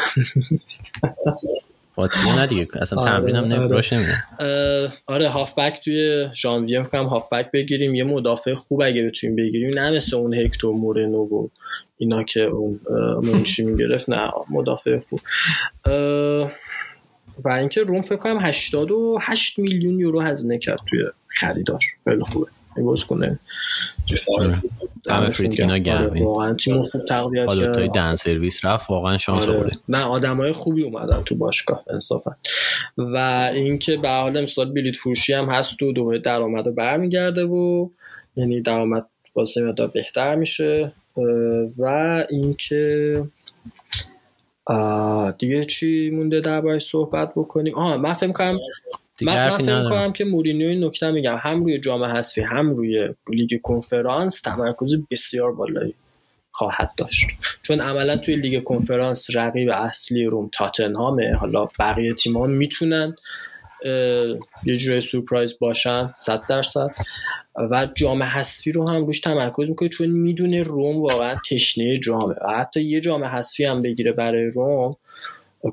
[1.96, 3.12] فاتسیو نه دیگه اصلا آره.
[3.12, 3.94] تمرین هم نمیراش
[5.08, 7.96] آره هافبک توی ژانویه میگم هافبک بگیریم.
[7.96, 9.80] یه مدافع خوب اگه بتونیم بگیریم.
[9.80, 11.48] نه مثل اون هکتور مورنو و
[12.02, 12.80] اینا که اون
[13.24, 14.10] منشی می‌گرفت.
[14.10, 15.20] نه مدافع خوب.
[17.46, 22.48] و اینکه روم فکر کنم 88 میلیون یورو هزینه کرد توی خریداش خیلی خوبه.
[22.78, 23.40] باز کنه.
[25.06, 26.24] دم فریدکینا گرم.
[26.24, 27.60] واقعا تیم خوب تقویت کرد.
[27.60, 29.58] حالا دن سرویس رفت واقعا شانس آره.
[29.58, 32.36] آورد نه آدمای خوبی اومدن تو باشگاه انصافا.
[32.98, 33.18] و
[33.54, 37.90] اینکه به حال امسال بلیت فروشی هم هست و دوباره درآمد رو برمیگرده و
[38.36, 40.92] یعنی درآمد واسه مقدار بهتر میشه.
[41.78, 41.86] و
[42.30, 43.24] اینکه
[45.40, 48.60] دیگه چی مونده درباره صحبت بکنیم؟ آها من فکر کنم
[49.22, 51.38] من, فکر کنم که مورینیو این نکته میگم.
[51.42, 55.94] هم روی جام حذفی هم روی لیگ کنفرانس تمرکز بسیار بالایی
[56.52, 57.26] خواهد داشت.
[57.62, 61.34] چون عملا توی لیگ کنفرانس رقیب اصلی روم تاتنهامه.
[61.34, 63.16] حالا بقیه تیمان می‌تونن
[64.66, 66.90] یه جوری سورپرایز باشن صد درصد.
[67.72, 72.34] و جام حذفی رو هم روش تمرکز می‌کنه چون می‌دونه روم واقعا تشنه جامه.
[72.34, 74.96] و حتی یه جام حذفی هم بگیره برای روم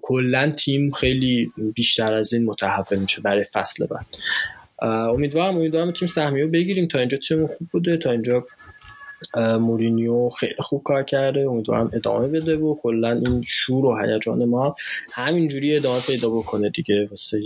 [0.02, 4.06] کلا تیم خیلی بیشتر از این متحول میشه برای فصل بعد.
[5.08, 6.88] امیدوارم امیدوارم تیم سهمیه بگیریم.
[6.88, 7.96] تا اینجا تیم خوب بوده.
[7.96, 8.46] تا اینجا
[9.60, 11.40] مورینیو خیلی خوب کار کرده.
[11.40, 14.76] امیدوارم ادامه بده و کلا این شور و هیجان ما
[15.12, 17.40] همینجوری ادامه پیدا بکنه دیگه واسه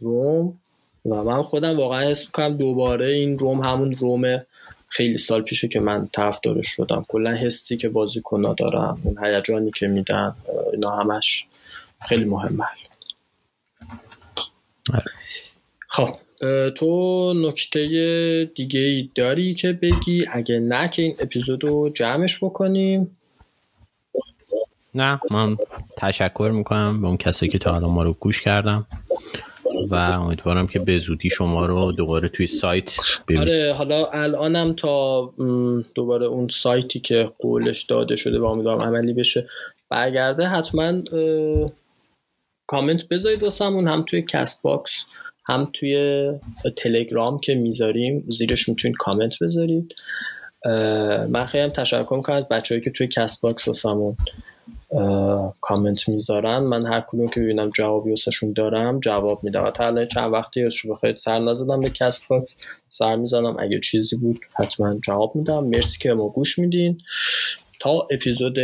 [0.00, 0.58] روم
[1.04, 4.42] و من خودم واقعا حس می‌کنم دوباره این روم همون روم
[4.88, 7.04] خیلی سال پیشه که من طرفدارش شدم.
[7.08, 10.34] کلا حسی که بازیکن‌ها دارن اون هیجانی که میدن
[10.72, 11.46] اینا همش
[12.08, 12.64] خیلی مهمه.
[15.88, 16.16] خب
[16.70, 23.16] تو نکته دیگه ای داری که بگی؟ اگه نه که این اپیزود رو جمعش بکنیم.
[24.94, 25.56] نه من
[25.96, 28.86] تشکر می‌کنم به اون کسی که تا الان ما رو گوش کردم
[29.90, 32.96] و امیدوارم که به زودی شما رو دوباره توی سایت
[33.28, 33.42] ببینیم.
[33.42, 35.30] آره حالا الانم تا
[35.94, 39.48] دوباره اون سایتی که قولش داده شده و امیدوارم عملی بشه
[39.88, 41.02] برگرده حتما
[42.66, 45.04] کامنت بذارید واسمون هم توی کست باکس
[45.48, 46.32] هم توی
[46.76, 49.94] تلگرام که می‌ذاریم زیرش می‌تونید کامنت بذارید.
[51.28, 54.16] من خیلی هم تشکر می‌کنم از بچههایی که توی کست باکس واسمون
[55.60, 59.70] کامنت می‌ذارن من هر کدوم که ببینم جوابی واسهشون دارم جواب میدم.
[59.70, 62.56] تا چند وقتی شو بخواید سر نزدم به کست باکس
[62.88, 63.56] سر می‌زنم.
[63.58, 65.64] اگه چیزی بود حتما جواب میدم.
[65.64, 67.00] مرسی که ما گوش میدین.
[67.80, 68.56] تا اپیزود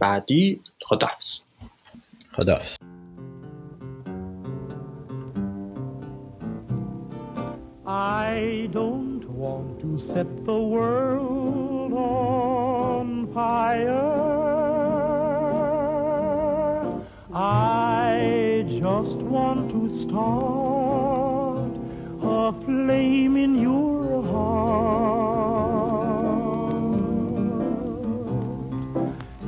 [0.00, 0.60] بعدی.
[0.82, 1.40] خدافز
[2.32, 2.76] خدافز
[7.86, 14.79] I don't want to set the world on fire.
[17.32, 21.70] I just want to start
[22.22, 24.90] a flame in your heart.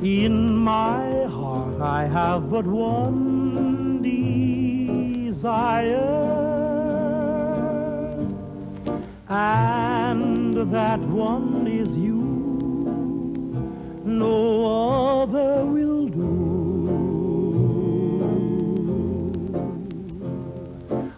[0.01, 4.01] In my heart, I have but one
[5.33, 6.23] desire
[9.27, 12.21] and that one is you.
[14.05, 16.32] No other will do.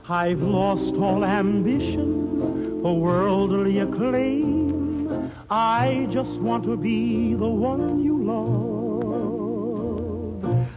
[0.07, 5.31] I've lost all ambition for worldly acclaim.
[5.49, 9.65] I just want to be the one you love.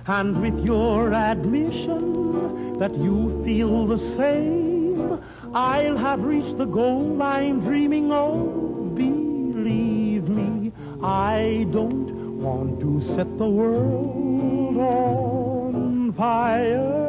[0.07, 5.20] And with your admission that you feel the same,
[5.53, 8.95] I'll have reached the goal I'm dreaming of.
[8.95, 10.72] Believe me,
[11.03, 17.08] I don't want to set the world on fire.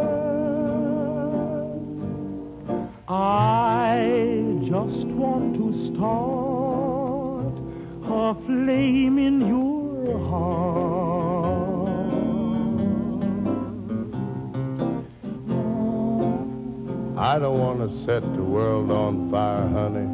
[3.11, 7.55] I just want to start
[8.05, 11.89] a flame in your heart.
[17.17, 20.07] I don't want to set the world on fire, honey.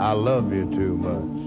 [0.00, 1.38] I love you too much.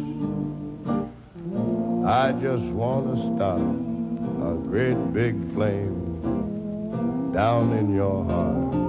[2.08, 8.85] I just want to start a great big flame down in your heart.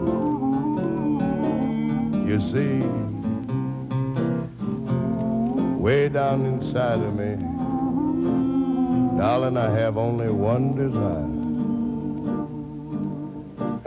[2.27, 2.83] You see,
[5.79, 7.37] way down inside of me,
[9.16, 11.37] darling, I have only one desire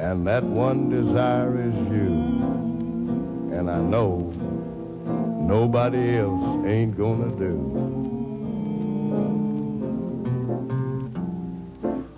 [0.09, 2.13] and that one desire is you.
[3.53, 4.31] And I know
[5.47, 7.53] nobody else ain't gonna do.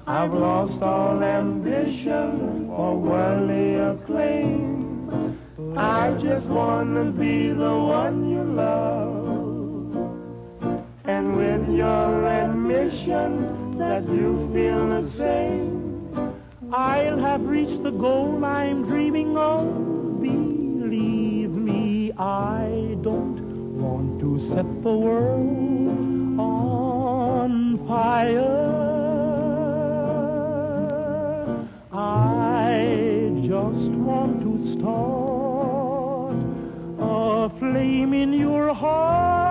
[0.08, 4.91] I've lost all ambition for worldly acclaim.
[5.78, 9.22] I just wanna be the one you love.
[11.06, 16.36] And with your admission that you feel the same,
[16.74, 20.22] I'll have reached the goal I'm dreaming of.
[20.22, 23.40] Believe me, I don't
[23.80, 28.68] want to set the world on fire.
[31.94, 35.31] I just want to start
[37.22, 39.51] a flame in your heart.